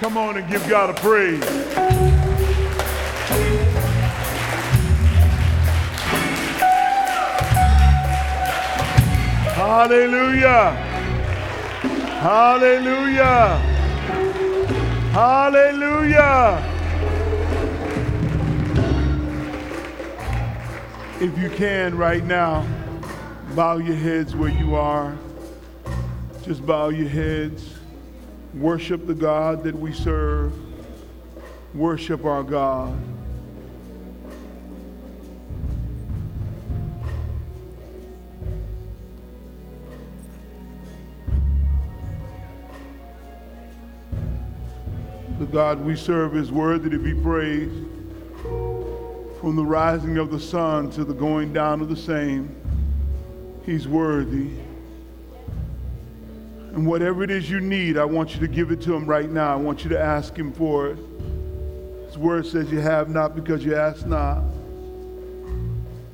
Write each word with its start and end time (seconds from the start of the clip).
Come 0.00 0.16
on 0.16 0.38
and 0.38 0.48
give 0.48 0.66
God 0.66 0.88
a 0.88 0.94
praise. 0.94 1.44
Hallelujah. 9.54 10.70
Hallelujah. 12.22 13.58
Hallelujah. 15.12 16.64
If 21.20 21.38
you 21.38 21.50
can 21.50 21.94
right 21.98 22.24
now, 22.24 22.66
bow 23.54 23.76
your 23.76 23.96
heads 23.96 24.34
where 24.34 24.48
you 24.48 24.76
are. 24.76 25.14
Just 26.42 26.64
bow 26.64 26.88
your 26.88 27.10
heads. 27.10 27.79
Worship 28.54 29.06
the 29.06 29.14
God 29.14 29.62
that 29.62 29.78
we 29.78 29.92
serve. 29.92 30.52
Worship 31.72 32.24
our 32.24 32.42
God. 32.42 32.98
The 45.38 45.46
God 45.46 45.80
we 45.80 45.94
serve 45.94 46.36
is 46.36 46.50
worthy 46.50 46.90
to 46.90 46.98
be 46.98 47.14
praised. 47.14 47.86
From 49.40 49.56
the 49.56 49.64
rising 49.64 50.18
of 50.18 50.30
the 50.30 50.40
sun 50.40 50.90
to 50.90 51.04
the 51.04 51.14
going 51.14 51.52
down 51.52 51.80
of 51.80 51.88
the 51.88 51.96
same, 51.96 52.54
He's 53.64 53.86
worthy. 53.86 54.50
And 56.72 56.86
whatever 56.86 57.22
it 57.24 57.30
is 57.30 57.50
you 57.50 57.60
need, 57.60 57.98
I 57.98 58.04
want 58.04 58.34
you 58.34 58.40
to 58.40 58.48
give 58.48 58.70
it 58.70 58.80
to 58.82 58.94
Him 58.94 59.06
right 59.06 59.28
now. 59.28 59.52
I 59.52 59.56
want 59.56 59.82
you 59.82 59.90
to 59.90 60.00
ask 60.00 60.36
Him 60.36 60.52
for 60.52 60.88
it. 60.88 60.98
His 62.06 62.16
word 62.16 62.46
says 62.46 62.70
you 62.70 62.78
have 62.78 63.08
not 63.08 63.34
because 63.34 63.64
you 63.64 63.74
ask 63.74 64.06
not. 64.06 64.42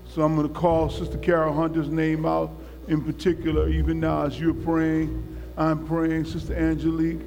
So 0.09 0.23
I'm 0.23 0.35
going 0.35 0.49
to 0.49 0.55
call 0.55 0.89
Sister 0.89 1.19
Carol 1.19 1.53
Hunter's 1.53 1.89
name 1.89 2.25
out 2.25 2.51
in 2.89 3.03
particular, 3.03 3.69
even 3.69 4.01
now 4.01 4.25
as 4.25 4.41
you're 4.41 4.55
praying. 4.55 5.23
I'm 5.59 5.87
praying, 5.87 6.25
Sister 6.25 6.55
Angelique. 6.55 7.21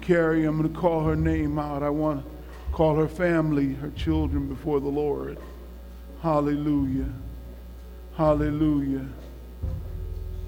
Carrie, 0.00 0.44
I'm 0.44 0.58
going 0.58 0.72
to 0.72 0.80
call 0.80 1.04
her 1.04 1.16
name 1.16 1.58
out. 1.58 1.82
I 1.82 1.90
want 1.90 2.24
to 2.24 2.30
call 2.72 2.96
her 2.96 3.08
family, 3.08 3.74
her 3.74 3.90
children 3.90 4.48
before 4.48 4.80
the 4.80 4.88
Lord. 4.88 5.38
Hallelujah. 6.22 7.12
Hallelujah. 8.16 9.06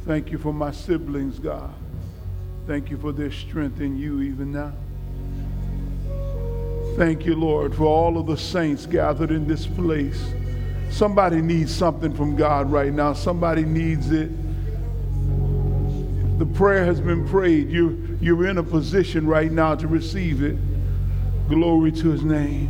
Thank 0.06 0.33
you 0.33 0.39
for 0.39 0.52
my 0.52 0.70
siblings, 0.70 1.39
God. 1.39 1.74
Thank 2.66 2.91
you 2.91 2.96
for 2.96 3.10
their 3.10 3.32
strength 3.32 3.80
in 3.80 3.96
you 3.96 4.20
even 4.20 4.52
now. 4.52 4.72
Thank 6.96 7.27
you, 7.27 7.34
Lord, 7.34 7.74
for 7.74 7.84
all 7.84 8.18
of 8.18 8.27
the 8.27 8.36
saints 8.36 8.86
gathered 8.86 9.30
in 9.30 9.48
this 9.48 9.66
place. 9.66 10.22
Somebody 10.90 11.40
needs 11.40 11.74
something 11.74 12.14
from 12.14 12.36
God 12.36 12.70
right 12.70 12.92
now. 12.92 13.14
Somebody 13.14 13.64
needs 13.64 14.12
it. 14.12 14.30
The 16.38 16.46
prayer 16.46 16.84
has 16.84 17.00
been 17.00 17.27
prayed. 17.28 17.70
You, 17.70 18.18
you're 18.20 18.46
in 18.46 18.58
a 18.58 18.62
position 18.62 19.27
right 19.27 19.50
now 19.50 19.74
to 19.74 19.88
receive 19.88 20.42
it. 20.42 20.56
Glory 21.48 21.90
to 21.92 22.10
his 22.10 22.22
name. 22.22 22.68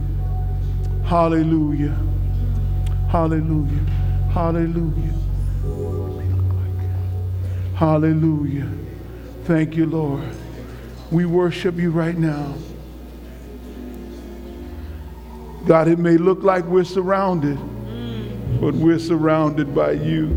Hallelujah. 1.05 1.99
Hallelujah. 3.11 3.85
Hallelujah. 4.33 5.15
Hallelujah. 7.75 8.69
Thank 9.45 9.77
you, 9.77 9.87
Lord. 9.87 10.23
We 11.11 11.27
worship 11.27 11.77
you 11.77 11.91
right 11.91 12.17
now. 12.17 12.55
God, 15.67 15.89
it 15.89 15.99
may 15.99 16.17
look 16.17 16.43
like 16.43 16.65
we're 16.65 16.85
surrounded, 16.85 17.59
but 18.61 18.75
we're 18.75 18.99
surrounded 18.99 19.75
by 19.75 19.93
you. 19.93 20.37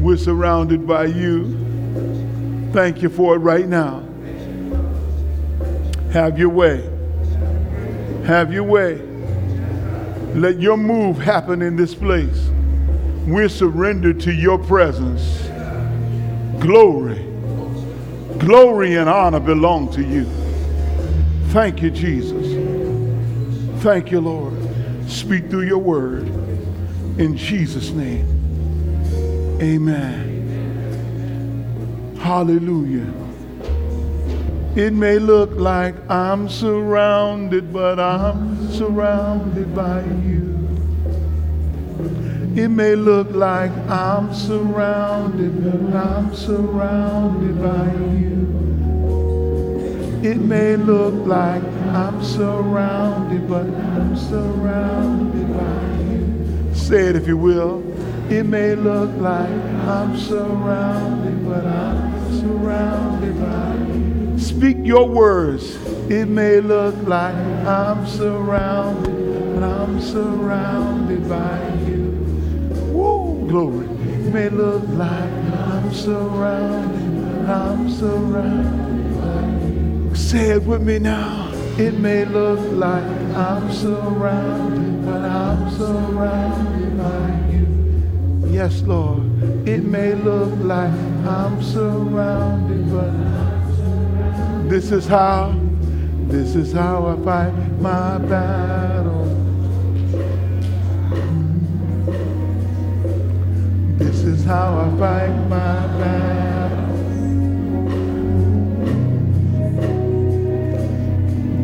We're 0.00 0.16
surrounded 0.16 0.86
by 0.86 1.06
you. 1.06 2.70
Thank 2.72 3.02
you 3.02 3.10
for 3.10 3.34
it 3.36 3.38
right 3.38 3.66
now. 3.66 4.02
Have 6.12 6.38
your 6.38 6.48
way. 6.48 6.82
Have 8.24 8.50
your 8.52 8.64
way. 8.64 9.00
Let 10.34 10.58
your 10.58 10.78
move 10.78 11.18
happen 11.18 11.60
in 11.60 11.76
this 11.76 11.94
place. 11.94 12.48
We're 13.26 13.50
surrendered 13.50 14.20
to 14.20 14.32
your 14.32 14.58
presence. 14.58 15.49
Glory, 16.60 17.24
glory 18.38 18.96
and 18.96 19.08
honor 19.08 19.40
belong 19.40 19.90
to 19.92 20.02
you. 20.02 20.26
Thank 21.52 21.80
you, 21.82 21.90
Jesus. 21.90 22.46
Thank 23.82 24.10
you, 24.10 24.20
Lord. 24.20 24.52
Speak 25.08 25.48
through 25.48 25.66
your 25.66 25.78
word. 25.78 26.28
In 27.18 27.34
Jesus' 27.36 27.90
name. 27.90 28.26
Amen. 29.60 30.30
Hallelujah. 32.20 33.12
It 34.76 34.92
may 34.92 35.18
look 35.18 35.50
like 35.52 35.94
I'm 36.10 36.48
surrounded, 36.48 37.72
but 37.72 37.98
I'm 37.98 38.70
surrounded 38.70 39.74
by 39.74 40.04
you. 40.04 40.49
It 42.56 42.68
may 42.68 42.96
look 42.96 43.30
like 43.30 43.70
I'm 43.88 44.34
surrounded, 44.34 45.62
but 45.62 45.94
I'm 45.96 46.34
surrounded 46.34 47.62
by 47.62 47.92
you. 48.18 48.30
It 50.22 50.38
may 50.38 50.74
look 50.74 51.14
like 51.26 51.62
I'm 51.94 52.22
surrounded, 52.24 53.48
but 53.48 53.66
I'm 53.66 54.16
surrounded 54.16 55.56
by 55.56 56.12
you. 56.12 56.74
Say 56.74 57.06
it 57.06 57.16
if 57.16 57.28
you 57.28 57.36
will. 57.36 57.84
It 58.28 58.44
may 58.44 58.74
look 58.74 59.16
like 59.18 59.48
I'm 59.86 60.18
surrounded, 60.18 61.48
but 61.48 61.64
I'm 61.64 62.40
surrounded 62.40 63.40
by 63.40 63.76
you. 63.94 64.38
Speak 64.40 64.76
your 64.82 65.08
words. 65.08 65.76
It 66.10 66.26
may 66.26 66.60
look 66.60 66.96
like 67.06 67.36
I'm 67.64 68.04
surrounded, 68.08 69.54
but 69.54 69.62
I'm 69.62 70.00
surrounded 70.02 71.28
by 71.28 71.78
you. 71.86 71.99
Glory. 73.50 73.86
It 73.86 74.32
may 74.32 74.48
look 74.48 74.84
like 74.90 75.10
I'm 75.10 75.92
surrounded, 75.92 77.50
I'm 77.50 77.90
surrounded. 77.90 78.80
Say 80.16 80.50
it 80.50 80.62
with 80.62 80.82
me 80.82 81.00
now. 81.00 81.50
It 81.76 81.98
may 81.98 82.24
look 82.24 82.60
like 82.78 83.02
I'm 83.34 83.72
surrounded, 83.72 85.04
but 85.04 85.22
I'm 85.22 85.68
surrounded 85.72 86.96
by 86.96 87.50
you. 87.50 87.66
Yes, 88.52 88.82
Lord. 88.82 89.24
It 89.68 89.82
may 89.82 90.14
look 90.14 90.56
like 90.60 90.92
I'm 91.26 91.60
surrounded, 91.60 92.88
but 92.88 93.10
this 94.68 94.92
is 94.92 95.08
how, 95.08 95.58
this 96.28 96.54
is 96.54 96.72
how 96.72 97.04
I 97.04 97.16
fight 97.24 97.52
my 97.80 98.18
battle. 98.18 99.29
This 104.20 104.40
is 104.40 104.44
how 104.44 104.78
I 104.78 104.98
fight 104.98 105.34
my 105.48 105.86
battles. 105.96 107.00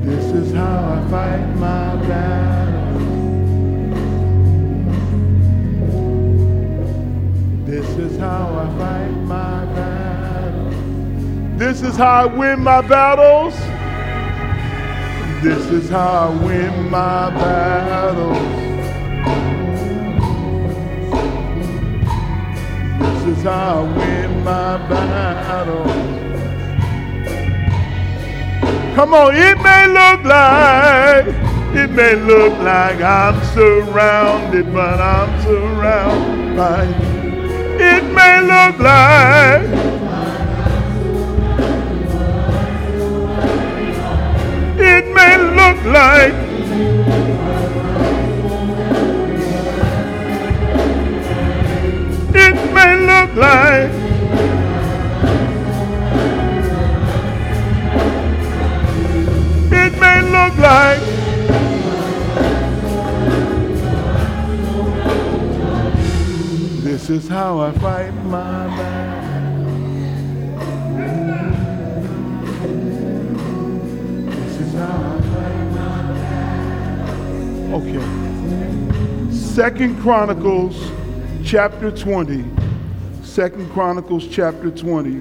This 0.07 0.25
is 0.33 0.55
how 0.55 0.79
I 0.95 1.11
fight 1.11 1.55
my 1.57 1.97
battles. 2.09 3.03
This 7.67 7.89
is 7.99 8.19
how 8.19 8.57
I 8.57 8.79
fight 8.79 9.15
my 9.27 9.65
battle. 9.75 10.71
This 11.59 11.83
is 11.83 11.97
how 11.99 12.23
I 12.23 12.25
win 12.25 12.61
my 12.61 12.81
battles. 12.81 13.55
This 15.45 15.67
is 15.67 15.91
how 15.91 16.31
I 16.31 16.43
win 16.43 16.89
my 16.89 17.29
battles. 17.29 18.67
I 23.47 23.81
win 23.81 24.45
my. 24.45 24.77
Come 28.97 29.13
on, 29.13 29.35
it 29.37 29.59
may 29.61 29.87
look 29.89 30.25
like, 30.25 31.27
it 31.77 31.91
may 31.91 32.15
look 32.15 32.59
like 32.61 33.03
I'm 33.03 33.45
surrounded, 33.53 34.73
but 34.73 34.99
I'm 34.99 35.43
surrounded 35.43 36.57
by 36.57 36.85
you. 36.85 36.97
It 37.79 38.05
may 38.15 38.41
look 38.41 38.79
like 38.79 39.69
it 44.79 45.05
may 45.15 45.37
look 45.37 45.85
like 45.85 46.33
life. 53.37 53.93
It 59.71 59.93
may 60.01 60.23
look 60.23 60.57
like 60.59 61.01
this 66.83 67.11
is 67.11 67.29
how 67.29 67.61
I 67.61 67.73
fight 67.73 68.15
my 68.25 68.67
battle. 68.69 69.07
Okay. 77.75 79.31
Second 79.31 80.01
Chronicles 80.01 80.91
chapter 81.45 81.91
20 81.91 82.56
Second 83.37 83.71
Chronicles 83.73 84.27
chapter 84.29 84.71
20. 84.71 85.21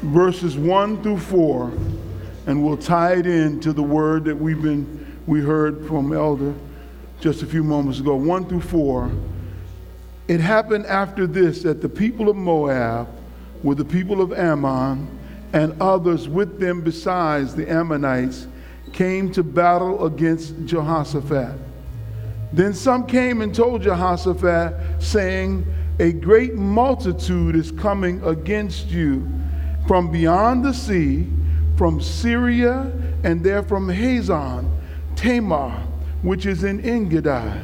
Verses 0.00 0.56
1 0.56 1.02
through 1.02 1.18
4. 1.18 1.72
And 2.46 2.64
we'll 2.64 2.78
tie 2.78 3.16
it 3.16 3.26
in 3.26 3.60
to 3.60 3.74
the 3.74 3.82
word 3.82 4.24
that 4.24 4.34
we've 4.34 4.62
been 4.62 5.20
we 5.26 5.42
heard 5.42 5.86
from 5.86 6.14
Elder 6.14 6.54
just 7.20 7.42
a 7.42 7.46
few 7.46 7.62
moments 7.62 8.00
ago, 8.00 8.16
1 8.16 8.46
through 8.46 8.62
4. 8.62 9.10
It 10.26 10.40
happened 10.40 10.86
after 10.86 11.26
this 11.26 11.64
that 11.64 11.82
the 11.82 11.88
people 11.90 12.30
of 12.30 12.36
Moab, 12.36 13.06
with 13.62 13.76
the 13.76 13.84
people 13.84 14.22
of 14.22 14.32
Ammon, 14.32 15.06
and 15.52 15.82
others 15.82 16.30
with 16.30 16.58
them 16.58 16.80
besides 16.80 17.54
the 17.54 17.70
Ammonites, 17.70 18.46
came 18.94 19.30
to 19.32 19.42
battle 19.42 20.06
against 20.06 20.64
Jehoshaphat. 20.64 21.58
Then 22.52 22.74
some 22.74 23.06
came 23.06 23.42
and 23.42 23.54
told 23.54 23.82
Jehoshaphat, 23.82 25.02
saying, 25.02 25.66
A 25.98 26.12
great 26.12 26.54
multitude 26.54 27.54
is 27.54 27.70
coming 27.70 28.22
against 28.24 28.88
you 28.88 29.28
from 29.86 30.10
beyond 30.10 30.64
the 30.64 30.72
sea, 30.72 31.26
from 31.76 32.00
Syria, 32.00 32.92
and 33.24 33.42
they're 33.42 33.62
from 33.62 33.88
Hazon 33.88 34.70
Tamar, 35.16 35.70
which 36.22 36.46
is 36.46 36.64
in 36.64 36.80
Engedi. 36.80 37.60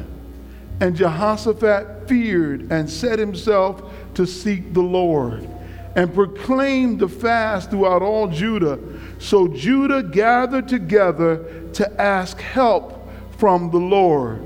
And 0.79 0.95
Jehoshaphat 0.95 2.07
feared 2.07 2.71
and 2.71 2.89
set 2.89 3.19
himself 3.19 3.91
to 4.13 4.25
seek 4.25 4.73
the 4.73 4.81
Lord 4.81 5.47
and 5.95 6.13
proclaimed 6.13 6.99
the 6.99 7.09
fast 7.09 7.71
throughout 7.71 8.03
all 8.03 8.27
Judah. 8.27 8.79
So 9.17 9.47
Judah 9.47 10.03
gathered 10.03 10.67
together 10.67 11.63
to 11.73 12.01
ask 12.01 12.39
help 12.39 13.09
from 13.37 13.71
the 13.71 13.79
Lord. 13.79 14.45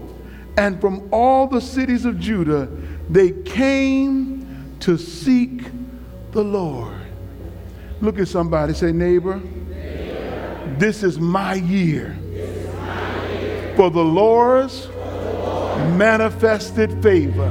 And 0.57 0.79
from 0.81 1.07
all 1.11 1.47
the 1.47 1.61
cities 1.61 2.05
of 2.05 2.19
Judah, 2.19 2.67
they 3.09 3.31
came 3.31 4.75
to 4.81 4.97
seek 4.97 5.63
the 6.31 6.43
Lord. 6.43 6.95
Look 8.01 8.19
at 8.19 8.27
somebody, 8.27 8.73
say, 8.73 8.91
neighbor, 8.91 9.37
neighbor. 9.37 10.75
this 10.77 11.03
is 11.03 11.19
my 11.19 11.53
year 11.53 12.17
for 13.75 13.89
the 13.89 14.03
Lord's 14.03 14.87
manifested 15.97 17.01
favor. 17.01 17.49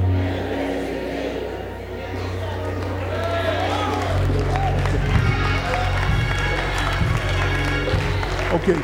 Okay, 8.53 8.79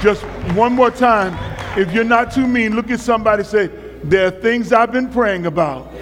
just 0.00 0.22
one 0.54 0.72
more 0.72 0.92
time. 0.92 1.47
If 1.76 1.92
you're 1.92 2.04
not 2.04 2.32
too 2.32 2.46
mean, 2.46 2.74
look 2.74 2.90
at 2.90 3.00
somebody 3.00 3.44
say, 3.44 3.70
There 4.02 4.26
are 4.26 4.30
things 4.30 4.72
I've 4.72 4.92
been 4.92 5.10
praying 5.10 5.46
about 5.46 5.92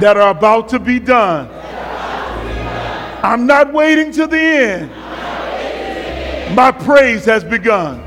that 0.00 0.16
are 0.16 0.30
about 0.30 0.68
to 0.70 0.78
be 0.78 0.98
done. 0.98 1.48
I'm 3.22 3.46
not 3.46 3.72
waiting 3.72 4.12
till 4.12 4.28
the 4.28 4.38
end. 4.38 4.90
My 6.54 6.70
praise 6.70 7.24
has 7.24 7.42
begun. 7.42 8.03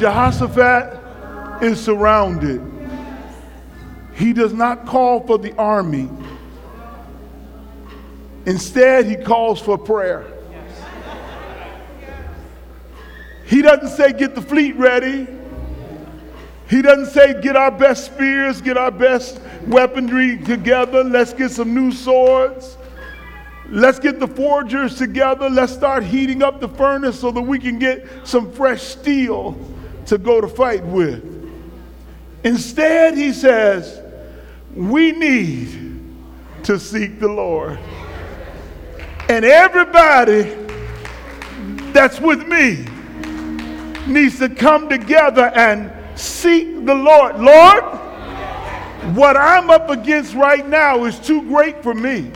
Jehoshaphat 0.00 1.62
is 1.62 1.78
surrounded, 1.78 2.62
he 4.14 4.32
does 4.32 4.54
not 4.54 4.86
call 4.86 5.26
for 5.26 5.36
the 5.36 5.54
army. 5.56 6.08
Instead, 8.46 9.04
he 9.04 9.16
calls 9.16 9.60
for 9.60 9.76
prayer. 9.76 10.24
He 13.44 13.60
doesn't 13.60 13.94
say, 13.94 14.14
get 14.14 14.34
the 14.34 14.40
fleet 14.40 14.74
ready. 14.76 15.26
He 16.66 16.80
doesn't 16.80 17.12
say, 17.12 17.38
get 17.42 17.54
our 17.54 17.70
best 17.70 18.06
spears, 18.06 18.62
get 18.62 18.78
our 18.78 18.90
best 18.90 19.38
weaponry 19.66 20.38
together, 20.38 21.04
let's 21.04 21.34
get 21.34 21.50
some 21.50 21.74
new 21.74 21.92
swords. 21.92 22.78
Let's 23.68 23.98
get 23.98 24.18
the 24.18 24.28
forgers 24.28 24.96
together. 24.96 25.50
Let's 25.50 25.72
start 25.72 26.04
heating 26.04 26.42
up 26.42 26.58
the 26.58 26.68
furnace 26.68 27.20
so 27.20 27.30
that 27.30 27.42
we 27.42 27.58
can 27.58 27.78
get 27.78 28.06
some 28.24 28.50
fresh 28.50 28.82
steel 28.82 29.58
to 30.10 30.18
go 30.18 30.40
to 30.40 30.48
fight 30.48 30.84
with. 30.84 31.24
Instead, 32.42 33.16
he 33.16 33.32
says, 33.32 34.02
we 34.74 35.12
need 35.12 36.00
to 36.64 36.80
seek 36.80 37.20
the 37.20 37.28
Lord. 37.28 37.78
And 39.28 39.44
everybody 39.44 40.52
that's 41.92 42.18
with 42.18 42.44
me 42.48 42.86
needs 44.12 44.40
to 44.40 44.48
come 44.48 44.88
together 44.88 45.52
and 45.54 45.92
seek 46.18 46.84
the 46.84 46.94
Lord. 46.96 47.38
Lord, 47.38 47.84
what 49.14 49.36
I'm 49.36 49.70
up 49.70 49.90
against 49.90 50.34
right 50.34 50.66
now 50.66 51.04
is 51.04 51.20
too 51.20 51.42
great 51.42 51.84
for 51.84 51.94
me. 51.94 52.32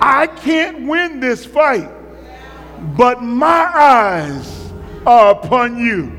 I 0.00 0.28
can't 0.28 0.86
win 0.86 1.18
this 1.18 1.44
fight, 1.44 1.90
but 2.96 3.24
my 3.24 3.72
eyes 3.74 4.72
are 5.04 5.32
upon 5.32 5.78
you. 5.78 6.12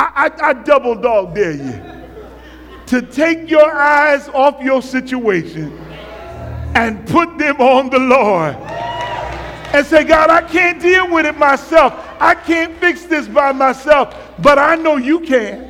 I, 0.00 0.28
I, 0.28 0.48
I 0.48 0.52
double 0.54 0.94
dog 0.94 1.34
dare 1.34 1.52
you 1.52 1.78
to 2.86 3.02
take 3.02 3.50
your 3.50 3.70
eyes 3.70 4.30
off 4.30 4.62
your 4.62 4.80
situation 4.80 5.76
and 6.74 7.06
put 7.06 7.36
them 7.36 7.60
on 7.60 7.90
the 7.90 7.98
Lord 7.98 8.54
and 9.74 9.86
say, 9.86 10.04
God, 10.04 10.30
I 10.30 10.40
can't 10.40 10.80
deal 10.80 11.12
with 11.12 11.26
it 11.26 11.36
myself. 11.36 11.92
I 12.18 12.34
can't 12.34 12.74
fix 12.78 13.04
this 13.04 13.28
by 13.28 13.52
myself, 13.52 14.16
but 14.38 14.58
I 14.58 14.74
know 14.74 14.96
you 14.96 15.20
can. 15.20 15.69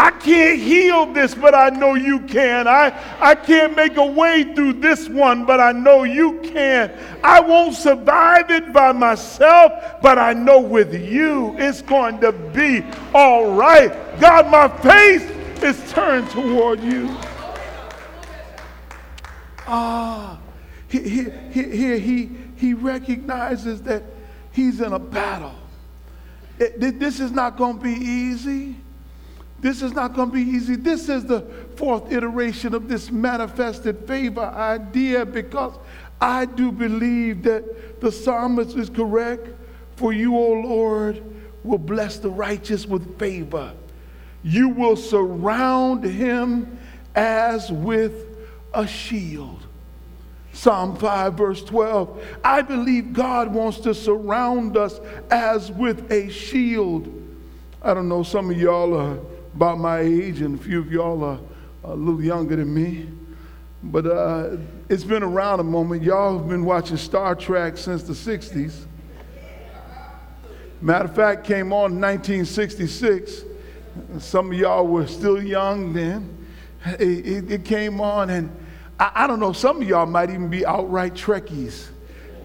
I 0.00 0.12
can't 0.12 0.58
heal 0.58 1.12
this, 1.12 1.34
but 1.34 1.54
I 1.54 1.68
know 1.68 1.92
you 1.92 2.20
can. 2.20 2.66
I, 2.66 2.98
I 3.20 3.34
can't 3.34 3.76
make 3.76 3.98
a 3.98 4.06
way 4.06 4.54
through 4.54 4.80
this 4.80 5.10
one, 5.10 5.44
but 5.44 5.60
I 5.60 5.72
know 5.72 6.04
you 6.04 6.40
can. 6.40 6.90
I 7.22 7.40
won't 7.40 7.74
survive 7.74 8.50
it 8.50 8.72
by 8.72 8.92
myself, 8.92 10.00
but 10.00 10.16
I 10.16 10.32
know 10.32 10.58
with 10.58 10.94
you 10.94 11.54
it's 11.58 11.82
going 11.82 12.18
to 12.22 12.32
be 12.32 12.82
all 13.12 13.52
right. 13.52 13.92
God, 14.18 14.50
my 14.50 14.68
face 14.68 15.24
is 15.62 15.92
turned 15.92 16.30
toward 16.30 16.80
you. 16.80 17.14
Ah, 19.66 20.38
here, 20.88 21.30
here, 21.52 21.98
he, 21.98 22.30
he 22.56 22.72
recognizes 22.72 23.82
that 23.82 24.02
he's 24.50 24.80
in 24.80 24.94
a 24.94 24.98
battle. 24.98 25.54
It, 26.58 26.98
this 26.98 27.20
is 27.20 27.32
not 27.32 27.58
going 27.58 27.76
to 27.76 27.84
be 27.84 27.92
easy. 27.92 28.76
This 29.60 29.82
is 29.82 29.92
not 29.92 30.14
going 30.14 30.30
to 30.30 30.34
be 30.34 30.42
easy. 30.42 30.76
This 30.76 31.08
is 31.08 31.24
the 31.24 31.42
fourth 31.76 32.10
iteration 32.10 32.74
of 32.74 32.88
this 32.88 33.10
manifested 33.10 34.06
favor 34.06 34.40
idea 34.40 35.26
because 35.26 35.74
I 36.20 36.46
do 36.46 36.72
believe 36.72 37.42
that 37.42 38.00
the 38.00 38.10
psalmist 38.10 38.76
is 38.76 38.88
correct. 38.88 39.48
For 39.96 40.12
you, 40.14 40.36
O 40.36 40.52
Lord, 40.52 41.22
will 41.62 41.78
bless 41.78 42.18
the 42.18 42.30
righteous 42.30 42.86
with 42.86 43.18
favor. 43.18 43.72
You 44.42 44.70
will 44.70 44.96
surround 44.96 46.04
him 46.04 46.78
as 47.14 47.70
with 47.70 48.26
a 48.72 48.86
shield. 48.86 49.66
Psalm 50.52 50.96
5, 50.96 51.34
verse 51.34 51.62
12. 51.64 52.38
I 52.42 52.62
believe 52.62 53.12
God 53.12 53.52
wants 53.52 53.80
to 53.80 53.94
surround 53.94 54.76
us 54.76 55.00
as 55.30 55.70
with 55.70 56.10
a 56.10 56.30
shield. 56.30 57.12
I 57.82 57.94
don't 57.94 58.08
know, 58.08 58.22
some 58.22 58.50
of 58.50 58.56
y'all 58.58 58.94
are 58.94 59.18
about 59.54 59.78
my 59.78 60.00
age, 60.00 60.40
and 60.40 60.58
a 60.58 60.62
few 60.62 60.80
of 60.80 60.92
y'all 60.92 61.22
are 61.24 61.38
a 61.84 61.94
little 61.94 62.22
younger 62.22 62.56
than 62.56 62.72
me. 62.72 63.08
But 63.82 64.06
uh, 64.06 64.56
it's 64.88 65.04
been 65.04 65.22
around 65.22 65.60
a 65.60 65.64
moment. 65.64 66.02
Y'all 66.02 66.38
have 66.38 66.48
been 66.48 66.64
watching 66.64 66.96
Star 66.96 67.34
Trek 67.34 67.78
since 67.78 68.02
the 68.02 68.12
60s. 68.12 68.84
Matter 70.82 71.06
of 71.06 71.14
fact, 71.14 71.44
came 71.44 71.72
on 71.72 71.92
in 71.92 72.00
1966. 72.00 73.44
Some 74.18 74.52
of 74.52 74.58
y'all 74.58 74.86
were 74.86 75.06
still 75.06 75.42
young 75.42 75.92
then. 75.92 76.36
It, 76.84 77.26
it, 77.26 77.52
it 77.52 77.64
came 77.64 78.00
on, 78.00 78.30
and 78.30 78.54
I, 78.98 79.10
I, 79.14 79.26
don't 79.26 79.40
know, 79.40 79.52
some 79.52 79.82
of 79.82 79.88
y'all 79.88 80.06
might 80.06 80.30
even 80.30 80.48
be 80.48 80.64
outright 80.64 81.14
Trekkies. 81.14 81.88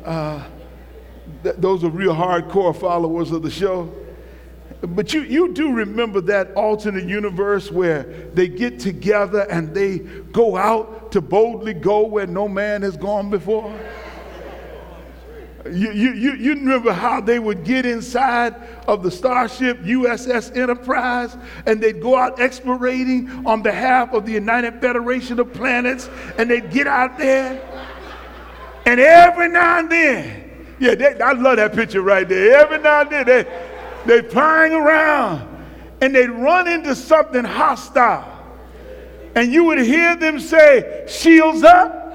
Uh, 0.04 0.44
th- 1.44 1.56
those 1.58 1.84
are 1.84 1.90
real 1.90 2.14
hardcore 2.14 2.78
followers 2.78 3.32
of 3.32 3.44
the 3.44 3.52
show. 3.52 3.94
But 4.88 5.14
you, 5.14 5.22
you 5.22 5.54
do 5.54 5.72
remember 5.72 6.22
that 6.22 6.54
alternate 6.54 7.06
universe 7.06 7.72
where 7.72 8.04
they 8.34 8.48
get 8.48 8.80
together 8.80 9.42
and 9.50 9.74
they 9.74 10.00
go 10.00 10.56
out 10.56 11.12
to 11.14 11.22
boldly 11.22 11.74
go 11.74 12.06
where 12.06 12.28
no 12.28 12.48
man 12.48 12.82
has 12.82 12.98
gone 12.98 13.30
before? 13.30 13.74
You, 15.66 15.92
you, 15.94 16.12
you, 16.12 16.54
remember 16.54 16.94
how 16.94 17.22
they 17.22 17.40
would 17.40 17.64
get 17.64 17.88
inside 17.88 18.56
of 18.88 19.02
the 19.02 19.10
starship 19.10 19.80
USS 19.80 20.56
Enterprise 20.56 21.36
and 21.66 21.82
they'd 21.82 22.00
go 22.00 22.16
out 22.16 22.40
explorating 22.40 23.48
on 23.48 23.64
behalf 23.64 24.14
of 24.14 24.28
the 24.28 24.32
United 24.32 24.80
Federation 24.80 25.40
of 25.40 25.52
Planets 25.54 26.08
and 26.38 26.52
they'd 26.52 26.70
get 26.70 26.86
out 26.86 27.18
there 27.18 27.60
and 28.86 29.00
every 29.00 29.50
now 29.50 29.80
and 29.80 29.92
then, 29.92 30.68
yeah, 30.80 30.94
they, 30.94 31.20
I 31.20 31.32
love 31.32 31.58
that 31.58 31.74
picture 31.74 32.02
right 32.02 32.28
there. 32.28 32.58
Every 32.58 32.78
now 32.78 33.02
and 33.02 33.10
then 33.10 33.26
they, 33.26 33.75
they're 34.06 34.24
flying 34.24 34.74
around 34.74 35.48
and 36.02 36.14
they'd 36.16 36.30
run 36.30 36.68
into 36.68 36.96
something 36.96 37.44
hostile. 37.44 38.32
And 39.36 39.52
you 39.52 39.66
would 39.66 39.80
hear 39.80 40.16
them 40.16 40.40
say, 40.40 41.06
shields 41.08 41.64
up 41.64 42.06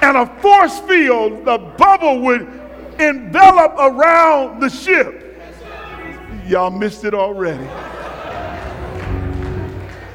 and 0.00 0.16
a 0.16 0.26
force 0.40 0.78
field, 0.80 1.44
the 1.44 1.58
bubble 1.76 2.20
would 2.20 2.42
envelop 2.98 3.74
around 3.78 4.60
the 4.60 4.68
ship. 4.68 5.24
Y'all 6.46 6.70
missed 6.70 7.04
it 7.04 7.14
already. 7.14 7.66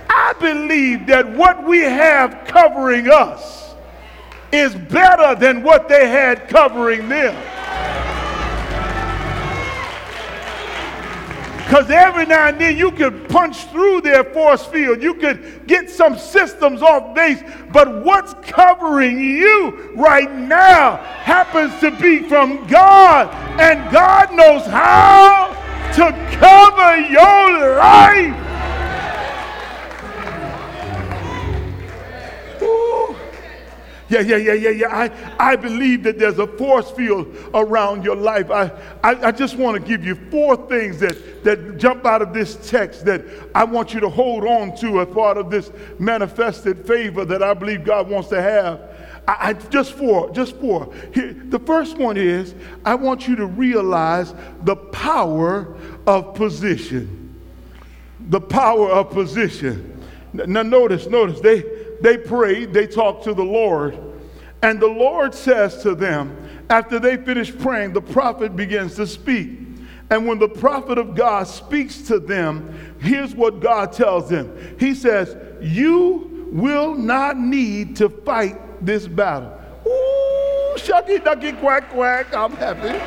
I 0.10 0.34
believe 0.40 1.06
that 1.08 1.30
what 1.36 1.64
we 1.64 1.80
have 1.80 2.48
covering 2.48 3.10
us 3.10 3.76
is 4.52 4.74
better 4.74 5.36
than 5.40 5.64
what 5.64 5.90
they 5.90 6.08
had 6.08 6.48
covering 6.48 7.10
them. 7.10 7.36
Because 11.64 11.90
every 11.90 12.26
now 12.26 12.50
and 12.50 12.60
then 12.60 12.78
you 12.78 12.92
could 12.92 13.30
punch 13.30 13.66
through 13.66 14.02
their 14.02 14.24
force 14.26 14.66
field. 14.66 15.02
You 15.02 15.14
could 15.16 15.66
get 15.66 15.90
some 15.90 16.18
systems 16.18 16.82
off 16.82 17.16
base. 17.16 17.42
But 17.72 18.04
what's 18.04 18.34
covering 18.44 19.18
you 19.20 19.92
right 19.96 20.32
now 20.32 20.98
happens 20.98 21.80
to 21.80 21.92
be 21.92 22.28
from 22.28 22.68
God. 22.68 23.30
And 23.60 23.92
God 23.92 24.34
knows 24.34 24.66
how 24.66 25.48
to 25.96 26.12
cover 26.38 26.98
your 26.98 27.76
life. 27.78 28.43
Yeah, 34.10 34.20
yeah, 34.20 34.36
yeah, 34.36 34.54
yeah, 34.54 34.70
yeah. 34.70 34.88
I, 35.40 35.52
I 35.52 35.56
believe 35.56 36.04
that 36.04 36.20
there's 36.20 36.38
a 36.38 36.48
force 36.48 36.92
field 36.92 37.36
around 37.54 38.04
your 38.04 38.16
life. 38.16 38.52
I, 38.52 38.72
I, 39.04 39.28
I 39.28 39.32
just 39.32 39.56
want 39.56 39.82
to 39.82 39.88
give 39.88 40.06
you 40.06 40.16
four 40.30 40.56
things 40.68 41.00
that, 41.00 41.44
that 41.44 41.78
jump 41.78 42.06
out 42.06 42.22
of 42.22 42.34
this 42.34 42.56
text 42.70 43.06
that 43.06 43.24
I 43.56 43.64
want 43.64 43.94
you 43.94 44.00
to 44.02 44.10
hold 44.10 44.46
on 44.46 44.76
to 44.78 45.02
as 45.02 45.08
part 45.08 45.38
of 45.38 45.50
this 45.50 45.72
manifested 46.00 46.86
favor 46.86 47.24
that 47.26 47.42
I 47.42 47.54
believe 47.54 47.86
God 47.86 48.10
wants 48.10 48.30
to 48.30 48.42
have. 48.42 48.82
I, 49.28 49.38
I, 49.40 49.54
just 49.54 49.94
four, 49.94 50.30
just 50.32 50.58
four. 50.58 50.94
Here, 51.14 51.34
the 51.34 51.60
first 51.60 51.98
one 51.98 52.18
is 52.18 52.54
I 52.84 52.96
want 52.96 53.28
you 53.28 53.36
to 53.38 53.46
realize 53.46 54.34
the 54.64 54.76
power 54.76 55.76
of 56.06 56.36
position. 56.36 57.42
The 58.20 58.42
power 58.42 58.90
of 58.90 59.12
position. 59.12 59.90
Now, 60.34 60.64
notice, 60.64 61.08
notice, 61.08 61.40
they, 61.40 61.64
they 62.04 62.18
prayed, 62.18 62.74
they 62.74 62.86
talked 62.86 63.24
to 63.24 63.34
the 63.34 63.46
Lord, 63.46 63.98
and 64.62 64.78
the 64.78 64.88
Lord 64.88 65.34
says 65.34 65.82
to 65.84 65.96
them, 65.96 66.38
after 66.70 67.00
they 67.00 67.16
finish 67.16 67.58
praying, 67.58 67.94
the 67.94 68.02
prophet 68.02 68.58
begins 68.58 68.96
to 68.96 69.08
speak. 69.08 69.60
And 70.10 70.28
when 70.28 70.38
the 70.38 70.50
prophet 70.50 70.98
of 70.98 71.16
God 71.16 71.48
speaks 71.48 72.02
to 72.04 72.20
them, 72.20 72.94
here's 73.00 73.34
what 73.34 73.62
God 73.62 73.94
tells 73.94 74.30
them 74.30 74.76
He 74.78 74.94
says, 74.94 75.38
You 75.62 76.50
will 76.52 76.94
not 76.94 77.38
need 77.38 77.96
to 77.98 78.10
fight 78.10 78.86
this 78.86 79.08
battle. 79.08 79.58
Ooh, 79.88 80.76
shucky 80.76 81.24
ducky 81.24 81.54
quack 81.54 81.90
quack, 81.90 82.36
I'm 82.36 82.52
happy. 82.52 83.02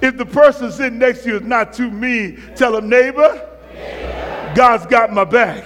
If 0.00 0.16
the 0.16 0.26
person 0.26 0.72
sitting 0.72 0.98
next 0.98 1.24
to 1.24 1.28
you 1.28 1.36
is 1.36 1.42
not 1.42 1.74
too 1.74 1.90
mean, 1.90 2.42
tell 2.56 2.72
them, 2.72 2.88
neighbor, 2.88 3.50
God's 4.54 4.86
got 4.86 5.12
my 5.12 5.24
back. 5.24 5.64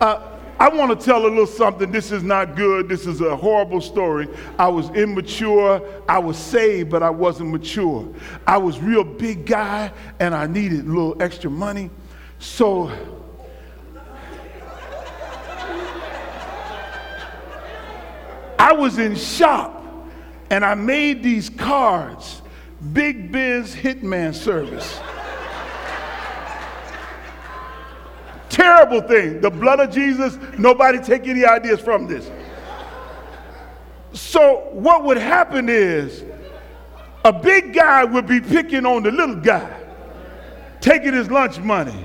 Uh, 0.00 0.38
I 0.60 0.68
want 0.68 0.98
to 0.98 1.04
tell 1.04 1.22
a 1.24 1.28
little 1.28 1.46
something. 1.46 1.92
This 1.92 2.10
is 2.10 2.22
not 2.24 2.56
good. 2.56 2.88
This 2.88 3.06
is 3.06 3.20
a 3.20 3.36
horrible 3.36 3.80
story. 3.80 4.28
I 4.58 4.68
was 4.68 4.90
immature. 4.90 5.80
I 6.08 6.18
was 6.18 6.36
saved, 6.36 6.90
but 6.90 7.02
I 7.02 7.10
wasn't 7.10 7.50
mature. 7.50 8.12
I 8.46 8.58
was 8.58 8.80
real 8.80 9.04
big 9.04 9.46
guy, 9.46 9.92
and 10.18 10.34
I 10.34 10.46
needed 10.46 10.80
a 10.80 10.88
little 10.88 11.20
extra 11.22 11.50
money. 11.50 11.90
So 12.40 12.90
I 18.58 18.72
was 18.72 18.98
in 18.98 19.14
shop, 19.14 19.84
and 20.50 20.64
I 20.64 20.74
made 20.74 21.22
these 21.22 21.50
cards, 21.50 22.42
Big 22.92 23.30
Biz 23.30 23.74
Hitman 23.74 24.34
Service. 24.34 25.00
Terrible 28.58 29.00
thing. 29.02 29.40
The 29.40 29.50
blood 29.50 29.78
of 29.78 29.92
Jesus, 29.92 30.36
nobody 30.58 30.98
take 30.98 31.28
any 31.28 31.44
ideas 31.44 31.78
from 31.78 32.08
this. 32.08 32.28
So, 34.12 34.70
what 34.72 35.04
would 35.04 35.16
happen 35.16 35.68
is 35.68 36.24
a 37.24 37.32
big 37.32 37.72
guy 37.72 38.02
would 38.02 38.26
be 38.26 38.40
picking 38.40 38.84
on 38.84 39.04
the 39.04 39.12
little 39.12 39.36
guy, 39.36 39.80
taking 40.80 41.12
his 41.12 41.30
lunch 41.30 41.60
money, 41.60 42.04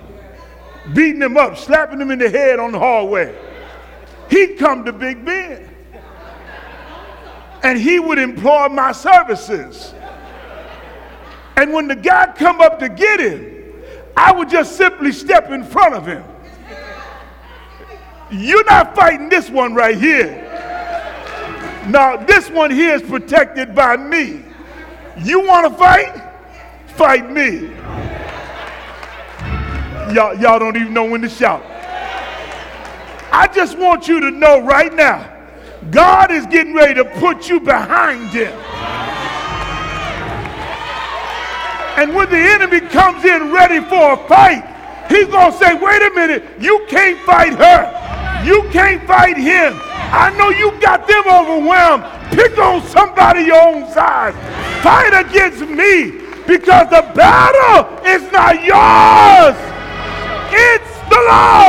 beating 0.93 1.23
him 1.23 1.37
up, 1.37 1.57
slapping 1.57 1.99
him 1.99 2.11
in 2.11 2.19
the 2.19 2.29
head 2.29 2.59
on 2.59 2.71
the 2.71 2.77
hallway. 2.77 3.35
He'd 4.29 4.59
come 4.59 4.85
to 4.85 4.93
Big 4.93 5.25
Ben 5.25 5.67
and 7.63 7.79
he 7.79 7.97
would 7.97 8.19
employ 8.19 8.67
my 8.69 8.91
services. 8.91 9.95
And 11.55 11.73
when 11.73 11.87
the 11.87 11.95
guy 11.95 12.31
come 12.37 12.61
up 12.61 12.77
to 12.77 12.89
get 12.89 13.19
him, 13.19 13.73
I 14.15 14.31
would 14.31 14.51
just 14.51 14.77
simply 14.77 15.11
step 15.11 15.49
in 15.49 15.63
front 15.63 15.95
of 15.95 16.05
him 16.05 16.23
you're 18.33 18.65
not 18.65 18.95
fighting 18.95 19.29
this 19.29 19.49
one 19.49 19.73
right 19.73 19.97
here. 19.97 20.39
Now, 21.87 22.17
this 22.17 22.49
one 22.49 22.71
here 22.71 22.95
is 22.95 23.01
protected 23.01 23.75
by 23.75 23.97
me. 23.97 24.41
You 25.23 25.41
want 25.41 25.71
to 25.71 25.77
fight? 25.77 26.21
Fight 26.87 27.29
me. 27.29 27.71
Y'all, 30.13 30.33
y'all 30.35 30.59
don't 30.59 30.75
even 30.77 30.93
know 30.93 31.05
when 31.05 31.21
to 31.21 31.29
shout. 31.29 31.63
I 33.31 33.49
just 33.53 33.77
want 33.77 34.07
you 34.07 34.19
to 34.21 34.31
know 34.31 34.61
right 34.61 34.93
now, 34.93 35.29
God 35.91 36.31
is 36.31 36.45
getting 36.47 36.73
ready 36.73 36.93
to 36.95 37.05
put 37.05 37.49
you 37.49 37.59
behind 37.59 38.29
him. 38.29 38.53
And 41.97 42.15
when 42.15 42.29
the 42.29 42.37
enemy 42.37 42.79
comes 42.79 43.23
in 43.25 43.51
ready 43.51 43.79
for 43.87 44.13
a 44.13 44.27
fight, 44.27 44.63
he's 45.09 45.27
going 45.27 45.51
to 45.51 45.57
say, 45.57 45.73
wait 45.73 46.01
a 46.01 46.11
minute, 46.15 46.43
you 46.59 46.85
can't 46.89 47.19
fight 47.25 47.53
her. 47.53 48.03
You 48.45 48.63
can't 48.71 49.05
fight 49.07 49.37
him. 49.37 49.79
I 49.83 50.29
know 50.37 50.49
you 50.49 50.71
got 50.79 51.07
them 51.07 51.23
overwhelmed. 51.27 52.03
Pick 52.31 52.57
on 52.57 52.85
somebody 52.87 53.43
your 53.43 53.61
own 53.61 53.91
size. 53.91 54.35
Fight 54.83 55.13
against 55.25 55.61
me 55.61 56.19
because 56.45 56.89
the 56.89 57.09
battle 57.15 58.05
is 58.05 58.21
not 58.31 58.55
yours. 58.63 59.55
It's 60.51 61.09
the 61.09 61.19
Lord's. 61.29 61.62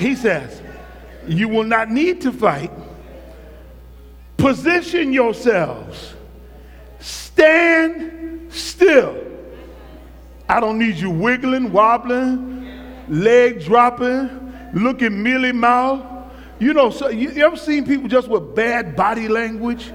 He 0.00 0.14
says, 0.14 0.62
you 1.28 1.48
will 1.48 1.64
not 1.64 1.90
need 1.90 2.22
to 2.22 2.32
fight. 2.32 2.70
Position 4.38 5.12
yourselves. 5.12 6.14
Stand 6.98 8.50
still. 8.50 9.22
I 10.48 10.58
don't 10.58 10.78
need 10.78 10.96
you 10.96 11.10
wiggling, 11.10 11.70
wobbling, 11.70 12.66
leg 13.08 13.62
dropping, 13.62 14.54
looking 14.72 15.22
mealy 15.22 15.52
mouth. 15.52 16.02
You 16.58 16.72
know, 16.72 16.90
so 16.90 17.08
you, 17.08 17.30
you 17.32 17.44
ever 17.44 17.56
seen 17.56 17.84
people 17.84 18.08
just 18.08 18.28
with 18.28 18.54
bad 18.54 18.96
body 18.96 19.28
language? 19.28 19.92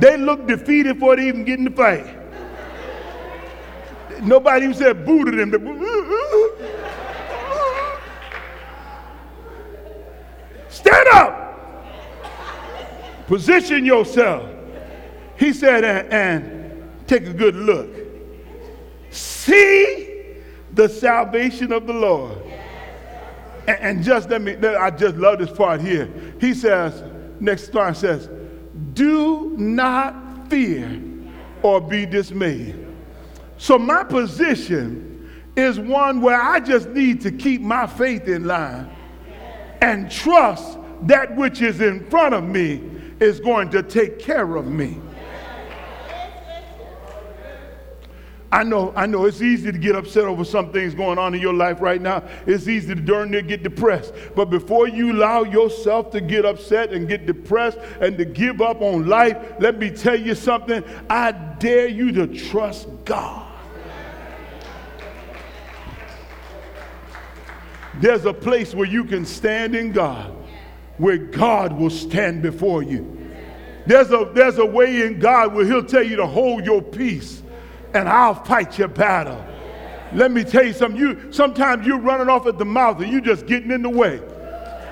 They 0.00 0.16
look 0.16 0.48
defeated 0.48 0.94
before 0.94 1.14
they 1.16 1.28
even 1.28 1.44
get 1.44 1.60
in 1.60 1.66
the 1.66 1.70
fight. 1.70 2.18
Nobody 4.22 4.64
even 4.64 4.76
said 4.76 5.06
boo 5.06 5.24
to 5.24 5.30
them. 5.30 5.50
Stand 11.02 11.28
up. 11.28 11.38
Position 13.26 13.84
yourself. 13.84 14.48
He 15.38 15.52
said, 15.52 15.84
and, 15.84 16.12
and 16.12 16.90
take 17.06 17.26
a 17.26 17.32
good 17.32 17.54
look. 17.54 17.90
See 19.10 20.36
the 20.72 20.88
salvation 20.88 21.72
of 21.72 21.86
the 21.86 21.92
Lord. 21.92 22.38
And, 23.66 23.78
and 23.80 24.02
just 24.02 24.28
let 24.30 24.42
me, 24.42 24.54
I 24.56 24.90
just 24.90 25.16
love 25.16 25.38
this 25.38 25.50
part 25.50 25.80
here. 25.80 26.10
He 26.40 26.54
says, 26.54 27.02
next 27.40 27.72
line 27.74 27.94
says, 27.94 28.28
do 28.94 29.54
not 29.56 30.48
fear 30.48 31.02
or 31.62 31.80
be 31.80 32.06
dismayed. 32.06 32.86
So 33.58 33.78
my 33.78 34.04
position 34.04 35.30
is 35.56 35.78
one 35.78 36.20
where 36.20 36.40
I 36.40 36.60
just 36.60 36.88
need 36.88 37.20
to 37.22 37.30
keep 37.30 37.60
my 37.60 37.86
faith 37.86 38.26
in 38.26 38.44
line 38.44 38.90
and 39.80 40.10
trust 40.10 40.78
that 41.02 41.34
which 41.36 41.62
is 41.62 41.80
in 41.80 42.08
front 42.08 42.34
of 42.34 42.44
me 42.44 42.82
is 43.20 43.40
going 43.40 43.70
to 43.70 43.82
take 43.82 44.18
care 44.18 44.56
of 44.56 44.66
me. 44.66 45.00
I 48.52 48.64
know, 48.64 48.92
I 48.94 49.06
know 49.06 49.24
it's 49.24 49.40
easy 49.40 49.72
to 49.72 49.78
get 49.78 49.96
upset 49.96 50.24
over 50.24 50.44
some 50.44 50.72
things 50.72 50.94
going 50.94 51.16
on 51.16 51.34
in 51.34 51.40
your 51.40 51.54
life 51.54 51.80
right 51.80 52.00
now. 52.02 52.22
It's 52.46 52.68
easy 52.68 52.94
to 52.94 53.00
darn 53.00 53.30
near 53.30 53.40
get 53.40 53.62
depressed. 53.62 54.12
But 54.36 54.50
before 54.50 54.86
you 54.88 55.12
allow 55.12 55.44
yourself 55.44 56.10
to 56.10 56.20
get 56.20 56.44
upset 56.44 56.92
and 56.92 57.08
get 57.08 57.24
depressed 57.24 57.78
and 58.02 58.18
to 58.18 58.26
give 58.26 58.60
up 58.60 58.82
on 58.82 59.06
life, 59.06 59.38
let 59.58 59.78
me 59.78 59.88
tell 59.88 60.20
you 60.20 60.34
something. 60.34 60.84
I 61.08 61.32
dare 61.32 61.88
you 61.88 62.12
to 62.12 62.26
trust 62.26 62.88
God. 63.06 63.50
There's 68.00 68.26
a 68.26 68.34
place 68.34 68.74
where 68.74 68.86
you 68.86 69.04
can 69.04 69.24
stand 69.24 69.74
in 69.74 69.92
God, 69.92 70.34
where 70.98 71.18
God 71.18 71.78
will 71.78 71.90
stand 71.90 72.42
before 72.42 72.82
you. 72.82 73.18
There's 73.86 74.10
a, 74.10 74.30
there's 74.34 74.58
a 74.58 74.66
way 74.66 75.06
in 75.06 75.18
God 75.18 75.54
where 75.54 75.64
He'll 75.64 75.84
tell 75.84 76.02
you 76.02 76.16
to 76.16 76.26
hold 76.26 76.64
your 76.64 76.82
peace 76.82 77.42
and 77.94 78.08
I'll 78.08 78.34
fight 78.34 78.78
your 78.78 78.88
battle. 78.88 79.44
Let 80.12 80.30
me 80.30 80.44
tell 80.44 80.64
you 80.64 80.72
something. 80.72 81.00
You 81.00 81.32
sometimes 81.32 81.86
you're 81.86 81.98
running 81.98 82.28
off 82.28 82.46
at 82.46 82.58
the 82.58 82.64
mouth 82.64 83.00
and 83.00 83.10
you're 83.10 83.20
just 83.20 83.46
getting 83.46 83.70
in 83.70 83.82
the 83.82 83.90
way. 83.90 84.20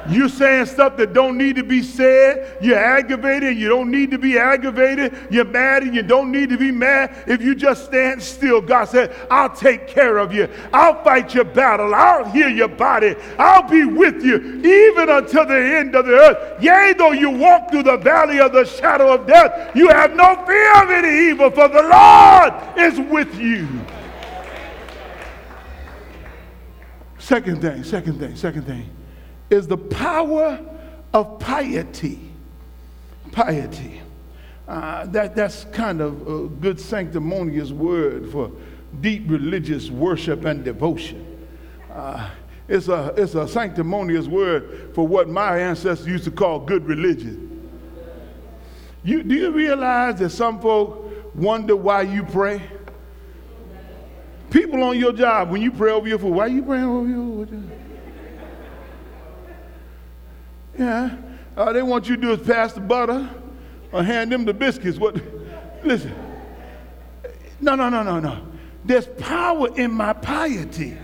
You're 0.09 0.29
saying 0.29 0.67
stuff 0.67 0.97
that 0.97 1.13
don't 1.13 1.37
need 1.37 1.57
to 1.57 1.63
be 1.63 1.83
said. 1.83 2.59
You're 2.63 2.79
aggravated 2.79 3.51
you 3.61 3.69
don't 3.69 3.91
need 3.91 4.11
to 4.11 4.19
be 4.19 4.39
aggravated. 4.39 5.15
You're 5.31 5.45
mad 5.45 5.83
and 5.83 5.95
you 5.95 6.03
don't 6.03 6.33
need 6.33 6.49
to 6.51 6.57
be 6.57 6.71
mad. 6.71 7.25
If 7.27 7.43
you 7.43 7.55
just 7.55 7.85
stand 7.85 8.23
still, 8.23 8.61
God 8.61 8.87
said, 8.87 9.15
I'll 9.31 9.55
take 9.55 9.87
care 9.87 10.19
of 10.19 10.33
you. 10.33 10.49
I'll 10.73 11.03
fight 11.05 11.35
your 11.35 11.45
battle. 11.45 11.95
I'll 11.95 12.25
heal 12.31 12.49
your 12.49 12.69
body. 12.69 13.17
I'll 13.39 13.69
be 13.69 13.85
with 13.85 14.25
you 14.25 14.37
even 14.37 15.09
until 15.11 15.47
the 15.47 15.57
end 15.57 15.95
of 15.95 16.07
the 16.07 16.13
earth. 16.13 16.63
Yea, 16.63 16.95
though 16.97 17.13
you 17.13 17.31
walk 17.31 17.71
through 17.71 17.83
the 17.83 17.99
valley 17.99 18.41
of 18.41 18.53
the 18.53 18.65
shadow 18.65 19.15
of 19.15 19.27
death, 19.27 19.75
you 19.77 19.89
have 19.89 20.15
no 20.15 20.35
fear 20.47 20.83
of 20.83 20.91
any 20.91 21.31
evil, 21.31 21.51
for 21.51 21.69
the 21.69 21.83
Lord 21.83 22.79
is 22.79 22.99
with 23.11 23.39
you. 23.39 23.69
Second 27.19 27.61
thing, 27.61 27.85
second 27.85 28.19
thing, 28.19 28.35
second 28.35 28.65
thing 28.65 28.89
is 29.51 29.67
the 29.67 29.77
power 29.77 30.59
of 31.13 31.39
piety. 31.41 32.21
Piety. 33.33 34.01
Uh, 34.69 35.07
that, 35.07 35.35
that's 35.35 35.65
kind 35.73 36.01
of 36.01 36.29
a 36.29 36.49
good 36.49 36.81
sanctimonious 36.81 37.73
word 37.73 38.31
for 38.31 38.53
deep 39.01 39.25
religious 39.27 39.91
worship 39.91 40.45
and 40.45 40.65
devotion. 40.65 41.27
Uh, 41.93 42.31
it's, 42.69 42.87
a, 42.87 43.13
it's 43.17 43.35
a 43.35 43.49
sanctimonious 43.49 44.29
word 44.29 44.93
for 44.95 45.07
what 45.07 45.29
my 45.29 45.59
ancestors 45.59 46.07
used 46.07 46.25
to 46.25 46.31
call 46.31 46.61
good 46.61 46.87
religion. 46.87 47.49
You, 49.03 49.25
do 49.25 49.35
you 49.35 49.51
realize 49.51 50.21
that 50.21 50.31
some 50.31 50.61
folk 50.61 51.35
wonder 51.35 51.75
why 51.75 52.03
you 52.03 52.23
pray? 52.23 52.63
People 54.51 54.83
on 54.85 54.99
your 54.99 55.13
job, 55.13 55.51
when 55.51 55.63
you 55.63 55.73
pray 55.73 55.93
over 55.93 56.07
your 56.07 56.19
food, 56.19 56.35
why 56.35 56.45
are 56.45 56.49
you 56.49 56.63
praying 56.63 56.85
over 56.85 57.09
your 57.09 57.47
food? 57.47 57.80
Yeah. 60.81 61.15
All 61.59 61.75
they 61.75 61.83
want 61.83 62.09
you 62.09 62.17
to 62.17 62.23
do 62.23 62.33
is 62.33 62.41
pass 62.41 62.73
the 62.73 62.81
butter 62.81 63.29
or 63.93 64.03
hand 64.03 64.33
them 64.33 64.47
the 64.47 64.55
biscuits. 64.55 64.97
What? 64.97 65.15
Listen. 65.85 66.15
No, 67.61 67.75
no, 67.75 67.91
no, 67.91 68.03
no, 68.03 68.19
no. 68.19 68.41
There's 68.87 69.07
power 69.07 69.69
in 69.77 69.91
my 69.91 70.15
piety. 70.15 70.97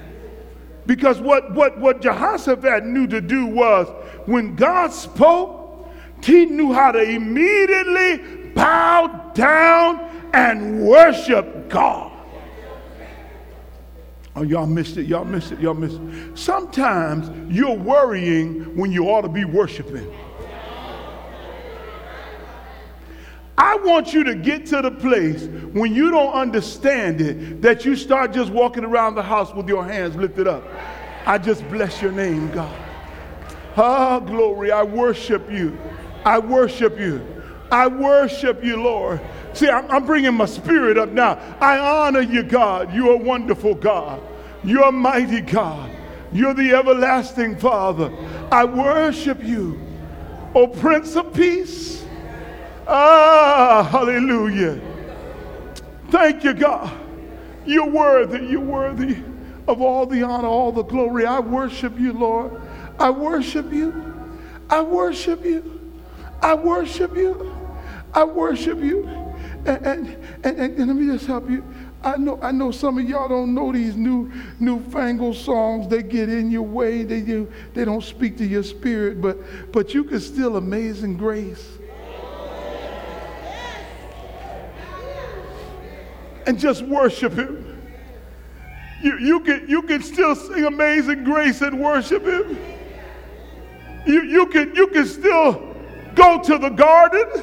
Because 0.87 1.21
what, 1.21 1.53
what, 1.53 1.79
what 1.79 2.01
Jehoshaphat 2.01 2.87
knew 2.87 3.07
to 3.09 3.21
do 3.21 3.45
was 3.45 3.87
when 4.25 4.57
God 4.57 4.93
spoke, 4.93 5.87
he 6.23 6.47
knew 6.47 6.73
how 6.73 6.93
to 6.93 7.03
immediately 7.03 8.53
bow 8.55 9.33
down 9.35 10.31
and 10.33 10.81
worship 10.87 11.69
God. 11.69 12.16
Oh, 14.37 14.43
y'all 14.43 14.67
missed 14.67 14.99
it. 14.99 15.07
Y'all 15.07 15.25
missed 15.25 15.53
it. 15.53 15.61
Y'all 15.61 15.73
missed 15.73 15.99
it. 15.99 16.39
Sometimes 16.39 17.31
you're 17.55 17.75
worrying 17.75 18.77
when 18.77 18.93
you 18.93 19.07
ought 19.07 19.23
to 19.23 19.29
be 19.29 19.47
worshiping. 19.47 20.07
I 23.59 23.77
want 23.77 24.13
you 24.13 24.23
to 24.25 24.35
get 24.35 24.67
to 24.67 24.83
the 24.83 24.91
place 24.91 25.47
when 25.73 25.95
you 25.95 26.11
don't 26.11 26.35
understand 26.35 27.23
it 27.23 27.63
that 27.63 27.87
you 27.87 27.97
start 27.97 28.33
just 28.33 28.51
walking 28.53 28.85
around 28.85 29.15
the 29.15 29.23
house 29.23 29.55
with 29.55 29.67
your 29.67 29.83
hands 29.83 30.15
lifted 30.15 30.47
up. 30.47 30.63
I 31.25 31.39
just 31.39 31.67
bless 31.71 32.03
your 32.03 32.13
name, 32.13 32.51
God. 32.53 32.79
Ah, 33.79 34.21
glory. 34.21 34.71
I 34.71 34.83
worship 34.83 35.51
you. 35.51 35.79
I 36.27 36.39
worship 36.39 36.99
you. 37.01 37.25
I 37.71 37.87
worship 37.87 38.63
you, 38.63 38.83
Lord. 38.83 39.21
See, 39.57 39.71
I'm, 39.71 39.91
I'm 39.91 40.05
bringing 40.05 40.35
my 40.35 40.45
spirit 40.45 40.99
up 40.99 41.13
now. 41.13 41.39
I 41.61 41.79
honor 41.79 42.21
you, 42.21 42.43
God. 42.43 42.93
You're 42.93 43.15
a 43.15 43.17
wonderful 43.17 43.75
God. 43.75 44.21
You're 44.63 44.85
a 44.85 44.93
mighty 44.93 45.41
God. 45.41 45.91
You're 46.31 46.53
the 46.53 46.75
everlasting 46.75 47.57
Father. 47.57 48.13
I 48.53 48.67
worship 48.67 49.43
you, 49.43 49.81
O 50.55 50.67
Prince 50.67 51.17
of 51.17 51.33
Peace. 51.33 52.05
Ah, 52.87 53.89
hallelujah. 53.91 54.79
Thank 56.11 56.45
you, 56.45 56.53
God. 56.53 56.93
You're 57.65 57.89
worthy. 57.89 58.47
You're 58.47 58.61
worthy 58.61 59.17
of 59.67 59.81
all 59.81 60.05
the 60.05 60.23
honor, 60.23 60.49
all 60.49 60.71
the 60.71 60.85
glory. 60.85 61.25
I 61.25 61.41
worship 61.41 61.99
you, 61.99 62.13
Lord. 62.13 62.61
I 62.99 63.09
worship 63.09 63.73
you. 63.73 64.15
I 64.69 64.83
worship 64.83 65.47
you. 65.47 65.81
I 66.43 66.53
worship 66.53 67.17
you. 67.17 67.57
I 68.13 68.25
worship 68.25 68.81
you. 68.81 69.26
And, 69.67 69.85
and, 69.85 70.09
and, 70.45 70.61
and, 70.61 70.87
let 70.87 70.97
me 70.97 71.13
just 71.13 71.27
help 71.27 71.51
you. 71.51 71.65
I 72.05 72.17
know, 72.17 72.39
I 72.41 72.53
know 72.53 72.71
some 72.71 72.99
of 72.99 73.09
y'all 73.09 73.29
don't 73.29 73.53
know 73.53 73.73
these 73.73 73.97
new 73.97 74.31
newfangled 74.61 75.35
songs. 75.35 75.89
They 75.89 76.05
get 76.05 76.29
in 76.29 76.53
your 76.53 76.63
way. 76.63 77.03
They, 77.03 77.21
do, 77.21 77.51
they 77.75 77.85
don't 77.85 78.05
speak 78.05 78.37
to 78.39 78.47
your 78.47 78.63
spirit, 78.63 79.21
but, 79.21 79.39
but 79.73 79.93
you 79.93 80.05
can 80.05 80.21
still 80.21 80.57
amazing 80.57 81.17
grace. 81.17 81.79
And 86.47 86.61
just 86.61 86.83
worship 86.83 87.33
him. 87.33 87.83
You, 89.03 89.19
you, 89.19 89.41
can, 89.41 89.69
you 89.69 89.83
can 89.83 90.01
still 90.01 90.37
sing 90.37 90.65
amazing 90.65 91.25
grace 91.25 91.61
and 91.61 91.81
worship 91.81 92.25
him. 92.25 92.57
You, 94.07 94.23
you, 94.23 94.47
can, 94.47 94.77
you 94.77 94.87
can 94.87 95.07
still 95.07 95.75
go 96.15 96.41
to 96.41 96.57
the 96.57 96.69
garden 96.69 97.43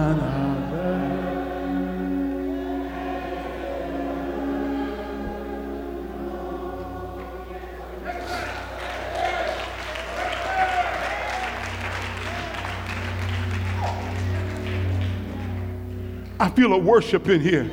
I 16.41 16.49
feel 16.49 16.73
a 16.73 16.77
worship 16.77 17.29
in 17.29 17.39
here. 17.39 17.69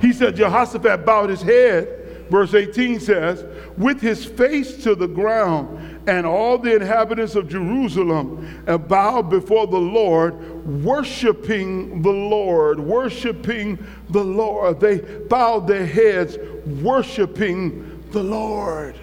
He 0.00 0.12
said, 0.12 0.34
Jehoshaphat 0.34 1.06
bowed 1.06 1.30
his 1.30 1.40
head, 1.40 2.26
verse 2.28 2.54
18 2.54 2.98
says, 2.98 3.44
with 3.78 4.00
his 4.00 4.24
face 4.24 4.82
to 4.82 4.96
the 4.96 5.06
ground, 5.06 6.00
and 6.08 6.26
all 6.26 6.58
the 6.58 6.74
inhabitants 6.74 7.36
of 7.36 7.48
Jerusalem 7.48 8.64
bowed 8.88 9.30
before 9.30 9.68
the 9.68 9.78
Lord, 9.78 10.34
worshiping 10.82 12.02
the 12.02 12.10
Lord, 12.10 12.80
worshiping 12.80 13.78
the 14.10 14.24
Lord. 14.24 14.80
They 14.80 14.98
bowed 14.98 15.68
their 15.68 15.86
heads, 15.86 16.36
worshiping 16.82 18.02
the 18.10 18.24
Lord. 18.24 18.96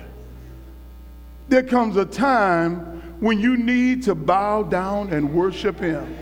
There 1.48 1.64
comes 1.64 1.96
a 1.96 2.04
time 2.04 3.02
when 3.22 3.40
you 3.40 3.56
need 3.56 4.04
to 4.04 4.16
bow 4.16 4.64
down 4.64 5.14
and 5.14 5.34
worship 5.34 5.80
Him 5.80 6.14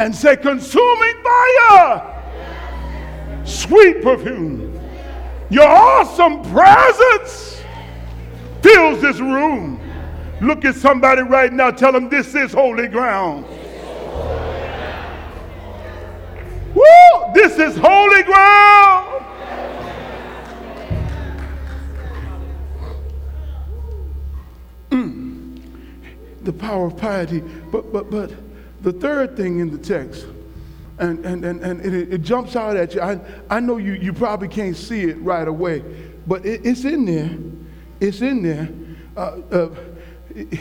and 0.00 0.16
say, 0.16 0.34
Consuming 0.34 1.22
fire, 1.22 2.22
sweet 3.44 4.02
perfume, 4.02 4.80
your 5.50 5.68
awesome 5.68 6.42
presence 6.50 7.62
fills 8.62 9.02
this 9.02 9.20
room. 9.20 9.78
Look 10.40 10.64
at 10.64 10.74
somebody 10.74 11.20
right 11.20 11.52
now, 11.52 11.70
tell 11.70 11.92
them 11.92 12.08
this 12.08 12.34
is 12.34 12.52
holy 12.52 12.88
ground. 12.88 13.44
Woo! 16.74 17.34
This 17.34 17.58
is 17.58 17.76
holy 17.76 18.22
ground. 18.22 19.26
Mm. 24.90 25.62
The 26.42 26.52
power 26.54 26.86
of 26.86 26.96
piety, 26.96 27.40
but 27.70 27.92
but 27.92 28.10
but 28.10 28.30
the 28.82 28.92
third 28.92 29.36
thing 29.36 29.58
in 29.58 29.70
the 29.70 29.78
text, 29.78 30.26
and, 30.98 31.24
and, 31.24 31.44
and, 31.44 31.62
and 31.62 31.80
it, 31.80 32.12
it 32.12 32.22
jumps 32.22 32.56
out 32.56 32.76
at 32.76 32.94
you. 32.94 33.00
I, 33.00 33.20
I 33.48 33.60
know 33.60 33.76
you, 33.76 33.92
you 33.92 34.12
probably 34.12 34.48
can't 34.48 34.76
see 34.76 35.02
it 35.02 35.20
right 35.20 35.46
away, 35.46 35.82
but 36.26 36.44
it, 36.44 36.62
it's 36.64 36.84
in 36.84 37.04
there. 37.04 37.30
It's 38.00 38.20
in 38.20 38.42
there. 38.42 38.68
Uh, 39.16 39.40
uh, 39.50 39.74
it, 40.34 40.60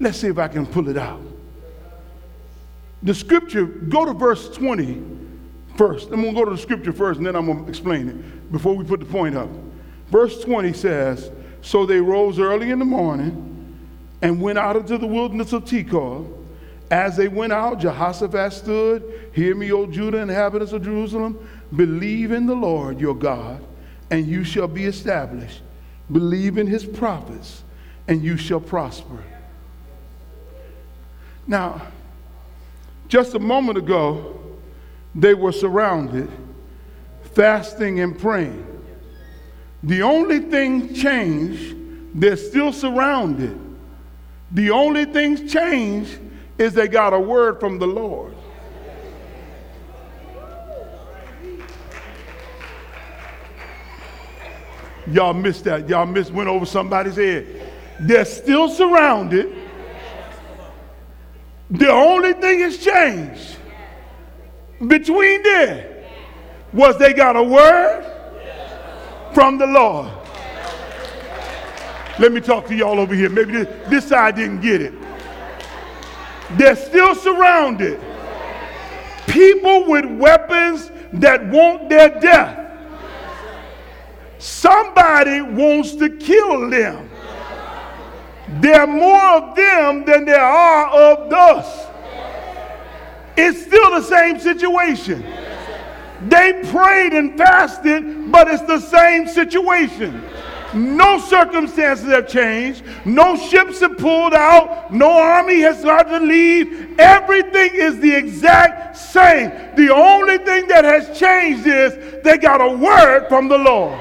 let's 0.00 0.18
see 0.18 0.28
if 0.28 0.38
I 0.38 0.48
can 0.48 0.66
pull 0.66 0.88
it 0.88 0.96
out. 0.96 1.20
The 3.02 3.14
scripture, 3.14 3.64
go 3.64 4.04
to 4.04 4.12
verse 4.12 4.48
20 4.50 5.02
first. 5.76 6.10
I'm 6.10 6.22
going 6.22 6.34
to 6.34 6.40
go 6.40 6.44
to 6.44 6.50
the 6.50 6.58
scripture 6.58 6.92
first, 6.92 7.18
and 7.18 7.26
then 7.26 7.36
I'm 7.36 7.46
going 7.46 7.64
to 7.64 7.68
explain 7.68 8.08
it 8.08 8.52
before 8.52 8.74
we 8.74 8.84
put 8.84 9.00
the 9.00 9.06
point 9.06 9.36
up. 9.36 9.48
Verse 10.10 10.42
20 10.42 10.72
says, 10.72 11.30
So 11.60 11.86
they 11.86 12.00
rose 12.00 12.38
early 12.38 12.70
in 12.70 12.78
the 12.78 12.84
morning 12.84 13.57
and 14.22 14.40
went 14.40 14.58
out 14.58 14.76
into 14.76 14.98
the 14.98 15.06
wilderness 15.06 15.52
of 15.52 15.64
Tekoa. 15.64 16.26
As 16.90 17.16
they 17.16 17.28
went 17.28 17.52
out, 17.52 17.80
Jehoshaphat 17.80 18.52
stood, 18.52 19.30
Hear 19.32 19.54
me, 19.54 19.70
O 19.72 19.86
Judah, 19.86 20.18
inhabitants 20.18 20.72
of 20.72 20.82
Jerusalem, 20.82 21.38
believe 21.74 22.32
in 22.32 22.46
the 22.46 22.54
Lord 22.54 22.98
your 22.98 23.14
God, 23.14 23.62
and 24.10 24.26
you 24.26 24.42
shall 24.42 24.68
be 24.68 24.84
established. 24.86 25.60
Believe 26.10 26.56
in 26.56 26.66
his 26.66 26.84
prophets, 26.84 27.62
and 28.06 28.22
you 28.22 28.36
shall 28.36 28.60
prosper. 28.60 29.22
Now, 31.46 31.82
just 33.08 33.34
a 33.34 33.38
moment 33.38 33.78
ago, 33.78 34.40
they 35.14 35.34
were 35.34 35.52
surrounded, 35.52 36.30
fasting 37.34 38.00
and 38.00 38.18
praying. 38.18 38.64
The 39.82 40.02
only 40.02 40.40
thing 40.40 40.94
changed, 40.94 41.76
they're 42.14 42.36
still 42.36 42.72
surrounded 42.72 43.67
the 44.50 44.70
only 44.70 45.04
things 45.04 45.52
changed 45.52 46.18
is 46.58 46.72
they 46.74 46.88
got 46.88 47.12
a 47.12 47.20
word 47.20 47.60
from 47.60 47.78
the 47.78 47.86
Lord. 47.86 48.34
Y'all 55.10 55.34
missed 55.34 55.64
that. 55.64 55.88
Y'all 55.88 56.06
missed, 56.06 56.32
went 56.32 56.48
over 56.48 56.66
somebody's 56.66 57.16
head. 57.16 57.72
They're 58.00 58.24
still 58.24 58.68
surrounded. 58.68 59.54
The 61.70 61.90
only 61.90 62.32
thing 62.34 62.60
that's 62.60 62.78
changed 62.78 63.56
between 64.86 65.42
there 65.42 66.04
was 66.72 66.98
they 66.98 67.12
got 67.12 67.36
a 67.36 67.42
word 67.42 68.04
from 69.34 69.58
the 69.58 69.66
Lord. 69.66 70.17
Let 72.18 72.32
me 72.32 72.40
talk 72.40 72.66
to 72.66 72.74
y'all 72.74 72.98
over 72.98 73.14
here. 73.14 73.28
Maybe 73.28 73.52
this, 73.52 73.88
this 73.88 74.08
side 74.08 74.34
didn't 74.34 74.60
get 74.60 74.82
it. 74.82 74.94
They're 76.52 76.76
still 76.76 77.14
surrounded. 77.14 78.00
People 79.28 79.86
with 79.86 80.04
weapons 80.06 80.90
that 81.12 81.46
want 81.46 81.88
their 81.88 82.18
death. 82.20 82.66
Somebody 84.38 85.42
wants 85.42 85.94
to 85.96 86.08
kill 86.10 86.70
them. 86.70 87.08
There 88.60 88.80
are 88.80 88.86
more 88.86 89.30
of 89.34 89.54
them 89.54 90.04
than 90.04 90.24
there 90.24 90.40
are 90.40 90.90
of 90.90 91.32
us. 91.32 91.86
It's 93.36 93.62
still 93.62 93.90
the 93.90 94.02
same 94.02 94.40
situation. 94.40 95.24
They 96.22 96.64
prayed 96.70 97.12
and 97.12 97.36
fasted, 97.36 98.32
but 98.32 98.48
it's 98.48 98.62
the 98.62 98.80
same 98.80 99.28
situation. 99.28 100.24
No 100.74 101.18
circumstances 101.18 102.06
have 102.06 102.28
changed. 102.28 102.84
No 103.06 103.36
ships 103.36 103.80
have 103.80 103.96
pulled 103.96 104.34
out. 104.34 104.92
No 104.92 105.10
army 105.10 105.60
has 105.60 105.80
started 105.80 106.18
to 106.18 106.24
leave. 106.24 106.98
Everything 106.98 107.70
is 107.72 107.98
the 108.00 108.14
exact 108.14 108.96
same. 108.96 109.50
The 109.76 109.92
only 109.94 110.36
thing 110.38 110.68
that 110.68 110.84
has 110.84 111.18
changed 111.18 111.66
is 111.66 112.22
they 112.22 112.36
got 112.36 112.60
a 112.60 112.68
word 112.68 113.28
from 113.28 113.48
the 113.48 113.56
Lord. 113.56 113.98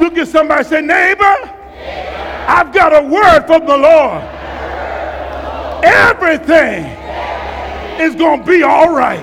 Look 0.00 0.18
at 0.18 0.28
somebody 0.28 0.64
say, 0.64 0.82
neighbor, 0.82 1.24
neighbor. 1.24 2.44
I've 2.46 2.74
got 2.74 2.92
a 2.94 3.06
word 3.06 3.46
from 3.46 3.64
the 3.64 3.76
Lord. 3.76 4.22
Everything 5.82 7.03
is 8.00 8.14
going 8.14 8.40
to 8.40 8.46
be 8.46 8.62
all 8.62 8.94
right. 8.94 9.22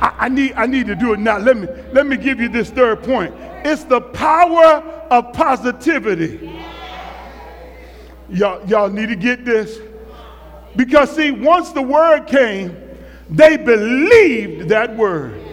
I, 0.00 0.14
I, 0.18 0.28
need, 0.28 0.52
I 0.54 0.66
need 0.66 0.86
to 0.86 0.94
do 0.94 1.12
it 1.12 1.18
now. 1.18 1.38
Let 1.38 1.56
me, 1.56 1.66
let 1.92 2.06
me 2.06 2.16
give 2.16 2.40
you 2.40 2.48
this 2.48 2.70
third 2.70 3.02
point. 3.02 3.34
It's 3.64 3.84
the 3.84 4.00
power 4.00 4.82
of 5.10 5.32
positivity. 5.32 6.60
Y'all, 8.28 8.66
y'all 8.68 8.90
need 8.90 9.08
to 9.08 9.16
get 9.16 9.44
this. 9.44 9.78
Because, 10.76 11.14
see, 11.14 11.30
once 11.30 11.72
the 11.72 11.82
word 11.82 12.26
came, 12.26 12.76
they 13.30 13.56
believed 13.56 14.68
that 14.68 14.96
word. 14.96 15.43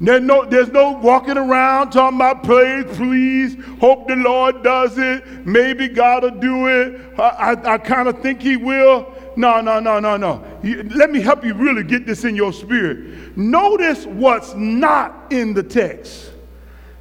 There's 0.00 0.22
no, 0.22 0.44
there's 0.44 0.68
no 0.68 0.92
walking 0.92 1.38
around 1.38 1.90
talking 1.90 2.18
about 2.18 2.42
praise, 2.42 2.84
please, 2.96 3.56
hope 3.78 4.08
the 4.08 4.16
Lord 4.16 4.62
does 4.62 4.98
it, 4.98 5.46
maybe 5.46 5.88
God 5.88 6.24
will 6.24 6.30
do 6.32 6.66
it. 6.66 7.00
I, 7.18 7.22
I, 7.22 7.74
I 7.74 7.78
kind 7.78 8.08
of 8.08 8.20
think 8.20 8.42
He 8.42 8.56
will. 8.56 9.14
No, 9.36 9.60
no, 9.60 9.80
no, 9.80 10.00
no, 10.00 10.16
no. 10.16 10.44
Let 10.62 11.10
me 11.10 11.20
help 11.20 11.44
you 11.44 11.54
really 11.54 11.84
get 11.84 12.06
this 12.06 12.24
in 12.24 12.36
your 12.36 12.52
spirit. 12.52 13.36
Notice 13.36 14.06
what's 14.06 14.54
not 14.54 15.32
in 15.32 15.54
the 15.54 15.62
text, 15.62 16.30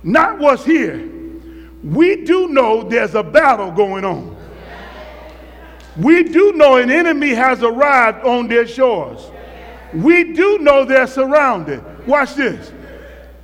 not 0.03 0.39
what's 0.39 0.63
here. 0.63 1.09
We 1.83 2.23
do 2.23 2.47
know 2.47 2.83
there's 2.83 3.15
a 3.15 3.23
battle 3.23 3.71
going 3.71 4.05
on. 4.05 4.37
We 5.97 6.23
do 6.23 6.53
know 6.53 6.77
an 6.77 6.89
enemy 6.89 7.29
has 7.31 7.61
arrived 7.61 8.25
on 8.25 8.47
their 8.47 8.65
shores. 8.65 9.29
We 9.93 10.33
do 10.33 10.57
know 10.59 10.85
they're 10.85 11.05
surrounded. 11.05 11.83
Watch 12.07 12.35
this. 12.35 12.71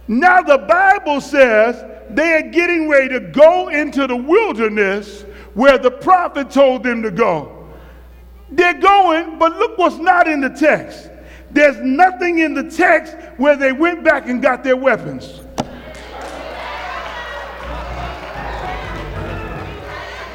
Now 0.10 0.42
the 0.42 0.58
Bible 0.58 1.22
says 1.22 1.86
they 2.10 2.34
are 2.34 2.50
getting 2.50 2.90
ready 2.90 3.10
to 3.10 3.20
go 3.20 3.70
into 3.70 4.08
the 4.08 4.16
wilderness 4.16 5.22
where 5.54 5.78
the 5.78 5.92
prophet 5.92 6.50
told 6.50 6.82
them 6.82 7.04
to 7.04 7.12
go. 7.12 7.70
They're 8.50 8.80
going, 8.80 9.38
but 9.38 9.56
look 9.58 9.78
what's 9.78 9.98
not 9.98 10.28
in 10.28 10.42
the 10.42 10.50
text. 10.50 11.12
There's 11.52 11.78
nothing 11.78 12.40
in 12.40 12.56
the 12.56 12.64
text 12.72 13.16
where 13.38 13.56
they 13.56 13.72
went 13.72 14.04
back 14.04 14.28
and 14.28 14.42
got 14.42 14.64
their 14.64 14.76
weapons. 14.76 15.42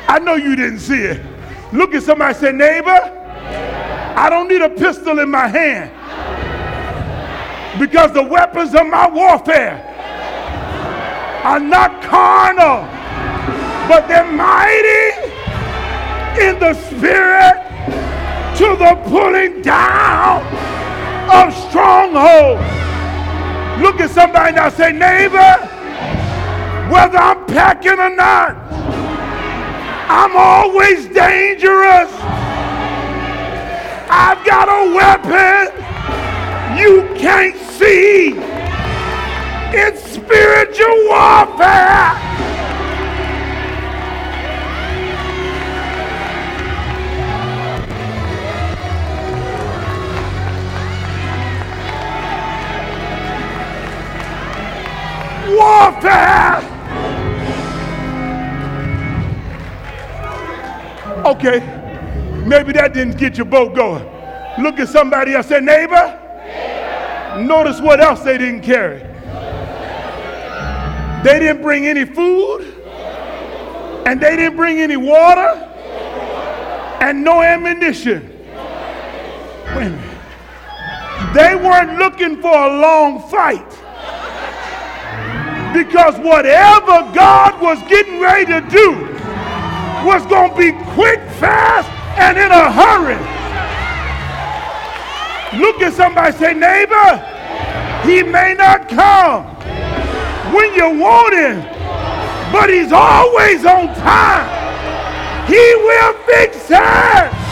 I 0.06 0.20
know 0.20 0.36
you 0.36 0.54
didn't 0.54 0.78
see 0.78 1.00
it. 1.00 1.20
Look 1.72 1.94
at 1.94 2.04
somebody 2.04 2.34
say, 2.34 2.52
neighbor, 2.52 3.00
I 4.16 4.30
don't 4.30 4.46
need 4.46 4.62
a 4.62 4.70
pistol 4.70 5.18
in 5.18 5.28
my 5.30 5.48
hand 5.48 5.90
because 7.78 8.12
the 8.12 8.22
weapons 8.22 8.74
of 8.74 8.86
my 8.86 9.08
warfare 9.10 9.82
are 11.44 11.60
not 11.60 12.02
carnal, 12.02 12.86
but 13.88 14.06
they're 14.08 14.30
mighty 14.30 15.34
in 16.40 16.58
the 16.58 16.74
spirit 16.74 17.60
to 18.56 18.76
the 18.76 19.00
pulling 19.08 19.60
down 19.62 20.42
of 21.30 21.52
strongholds. 21.68 22.62
Look 23.82 24.00
at 24.00 24.10
somebody 24.10 24.54
now, 24.54 24.68
say, 24.68 24.92
neighbor, 24.92 25.54
whether 26.90 27.18
I'm 27.18 27.44
packing 27.46 27.98
or 27.98 28.14
not, 28.14 28.56
I'm 30.08 30.36
always 30.36 31.06
dangerous. 31.06 32.10
I've 34.08 34.44
got 34.46 34.68
a 34.68 34.94
weapon 34.94 35.93
you 36.78 37.02
can't 37.16 37.56
see. 37.78 38.34
It's 39.76 40.02
spiritual 40.12 41.08
warfare. 41.08 42.20
Warfare. 55.56 56.70
Okay, 61.24 61.60
maybe 62.46 62.72
that 62.72 62.92
didn't 62.92 63.16
get 63.16 63.36
your 63.36 63.46
boat 63.46 63.74
going. 63.74 64.04
Look 64.58 64.78
at 64.78 64.88
somebody 64.88 65.34
else. 65.34 65.46
Say, 65.48 65.60
neighbor, 65.60 66.13
notice 67.40 67.80
what 67.80 68.00
else 68.00 68.20
they 68.20 68.38
didn't 68.38 68.62
carry. 68.62 69.00
They 71.24 71.38
didn't 71.38 71.62
bring 71.62 71.86
any 71.86 72.04
food, 72.04 72.62
and 74.06 74.20
they 74.20 74.36
didn't 74.36 74.56
bring 74.56 74.78
any 74.78 74.96
water, 74.96 75.54
and 77.00 77.24
no 77.24 77.42
ammunition. 77.42 78.30
Wait 79.74 79.86
a 79.86 79.90
minute. 79.90 80.14
They 81.34 81.54
weren't 81.54 81.98
looking 81.98 82.40
for 82.40 82.54
a 82.54 82.80
long 82.80 83.28
fight. 83.30 83.70
Because 85.74 86.16
whatever 86.18 87.10
God 87.12 87.60
was 87.60 87.82
getting 87.88 88.20
ready 88.20 88.46
to 88.46 88.60
do, 88.70 88.92
was 90.04 90.24
going 90.26 90.50
to 90.50 90.56
be 90.56 90.72
quick, 90.92 91.18
fast, 91.40 91.88
and 92.18 92.38
in 92.38 92.52
a 92.52 92.70
hurry. 92.70 93.33
Look 95.58 95.80
at 95.82 95.92
somebody 95.94 96.36
say, 96.36 96.52
neighbor, 96.54 97.16
he 98.04 98.22
may 98.22 98.54
not 98.54 98.88
come 98.88 99.44
when 100.52 100.74
you 100.74 100.98
want 101.00 101.34
him, 101.34 101.60
but 102.52 102.68
he's 102.70 102.92
always 102.92 103.64
on 103.64 103.94
time. 103.94 105.46
He 105.46 105.54
will 105.54 106.14
fix 106.24 106.70
it. 106.70 107.44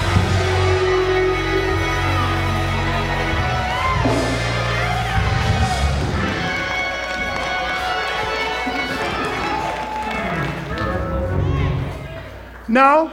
Now, 12.69 13.11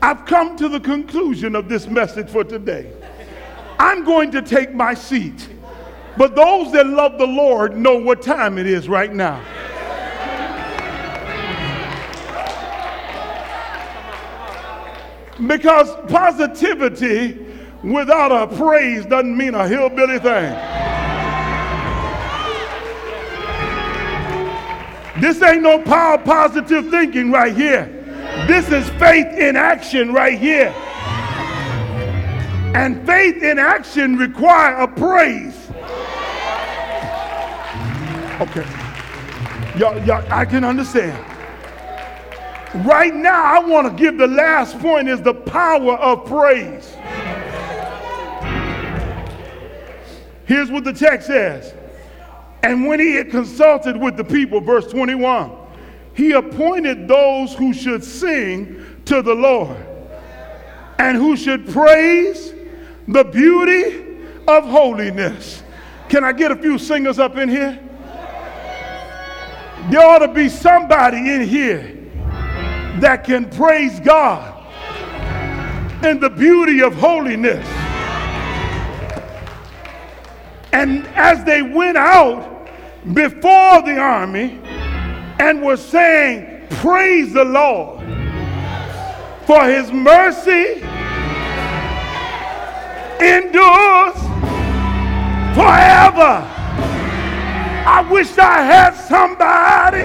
I've 0.00 0.24
come 0.26 0.56
to 0.56 0.68
the 0.68 0.78
conclusion 0.78 1.56
of 1.56 1.68
this 1.68 1.86
message 1.88 2.28
for 2.30 2.44
today. 2.44 2.99
I'm 3.80 4.04
going 4.04 4.30
to 4.32 4.42
take 4.42 4.74
my 4.74 4.92
seat. 4.92 5.48
But 6.18 6.36
those 6.36 6.70
that 6.72 6.86
love 6.86 7.16
the 7.16 7.26
Lord 7.26 7.78
know 7.78 7.96
what 7.96 8.20
time 8.20 8.58
it 8.58 8.66
is 8.66 8.90
right 8.90 9.10
now. 9.10 9.42
Because 15.46 15.88
positivity 16.10 17.46
without 17.82 18.30
a 18.30 18.54
praise 18.54 19.06
doesn't 19.06 19.34
mean 19.34 19.54
a 19.54 19.66
hillbilly 19.66 20.18
thing. 20.18 20.52
This 25.22 25.40
ain't 25.40 25.62
no 25.62 25.80
power 25.80 26.18
positive 26.18 26.90
thinking 26.90 27.30
right 27.30 27.56
here. 27.56 27.86
This 28.46 28.70
is 28.70 28.86
faith 29.00 29.28
in 29.38 29.56
action 29.56 30.12
right 30.12 30.38
here. 30.38 30.74
And 32.74 33.04
faith 33.04 33.42
in 33.42 33.58
action 33.58 34.16
require 34.16 34.76
a 34.76 34.88
praise. 34.88 35.56
Okay. 38.40 38.66
Y'all, 39.76 39.98
y'all, 40.04 40.24
I 40.32 40.44
can 40.44 40.64
understand. 40.64 41.26
Right 42.86 43.14
now, 43.14 43.42
I 43.42 43.58
want 43.58 43.88
to 43.88 44.02
give 44.02 44.16
the 44.16 44.28
last 44.28 44.78
point 44.78 45.08
is 45.08 45.20
the 45.20 45.34
power 45.34 45.94
of 45.94 46.24
praise. 46.26 46.96
Here's 50.44 50.70
what 50.70 50.84
the 50.84 50.92
text 50.92 51.26
says. 51.26 51.74
And 52.62 52.86
when 52.86 53.00
he 53.00 53.14
had 53.14 53.30
consulted 53.30 53.96
with 53.96 54.16
the 54.16 54.24
people, 54.24 54.60
verse 54.60 54.86
21, 54.86 55.50
he 56.14 56.32
appointed 56.32 57.08
those 57.08 57.54
who 57.54 57.72
should 57.72 58.04
sing 58.04 59.02
to 59.06 59.22
the 59.22 59.34
Lord 59.34 59.76
and 60.98 61.16
who 61.16 61.36
should 61.36 61.68
praise 61.68 62.52
the 63.12 63.24
beauty 63.24 64.26
of 64.46 64.64
holiness. 64.64 65.62
Can 66.08 66.24
I 66.24 66.32
get 66.32 66.50
a 66.50 66.56
few 66.56 66.78
singers 66.78 67.18
up 67.18 67.36
in 67.36 67.48
here? 67.48 67.78
There 69.90 70.06
ought 70.06 70.18
to 70.18 70.28
be 70.28 70.48
somebody 70.48 71.18
in 71.18 71.42
here 71.42 71.96
that 73.00 73.24
can 73.24 73.48
praise 73.50 73.98
God 74.00 74.56
in 76.04 76.20
the 76.20 76.30
beauty 76.30 76.82
of 76.82 76.94
holiness. 76.94 77.66
And 80.72 81.06
as 81.08 81.44
they 81.44 81.62
went 81.62 81.96
out 81.96 82.68
before 83.12 83.82
the 83.82 83.98
army, 83.98 84.60
and 85.40 85.62
were 85.62 85.76
saying, 85.76 86.66
Praise 86.68 87.32
the 87.32 87.44
Lord, 87.44 88.00
for 89.46 89.64
his 89.66 89.90
mercy 89.90 90.82
endures 93.22 94.16
forever. 95.54 96.46
I 97.86 98.06
wish 98.10 98.36
I 98.38 98.62
had 98.62 98.94
somebody 98.94 100.04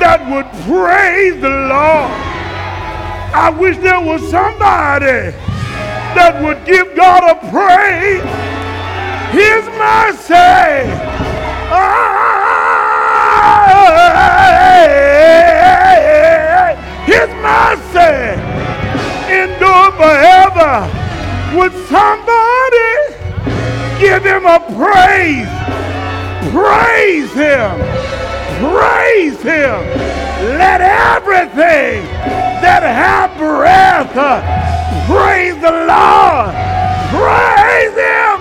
that 0.00 0.20
would 0.30 0.46
praise 0.64 1.40
the 1.40 1.48
Lord. 1.48 2.10
I 3.34 3.50
wish 3.50 3.76
there 3.78 4.00
was 4.00 4.20
somebody 4.30 5.34
that 6.14 6.40
would 6.42 6.64
give 6.64 6.94
God 6.94 7.22
a 7.24 7.34
praise. 7.50 8.22
His 9.34 9.64
mercy. 9.76 10.84
His 17.04 17.28
mercy 17.42 18.40
endure 19.32 19.90
forever. 19.98 21.03
Would 21.56 21.72
somebody 21.86 22.94
give 24.00 24.24
him 24.24 24.44
a 24.44 24.58
praise? 24.74 25.46
Praise 26.50 27.32
him. 27.32 27.78
Praise 28.58 29.40
him. 29.40 29.78
Let 30.58 30.80
everything 30.80 32.02
that 32.60 32.82
have 32.82 33.36
breath 33.38 34.16
uh, 34.16 34.42
praise 35.06 35.54
the 35.62 35.70
Lord. 35.86 36.54
Praise 37.14 37.94
him. 37.94 38.33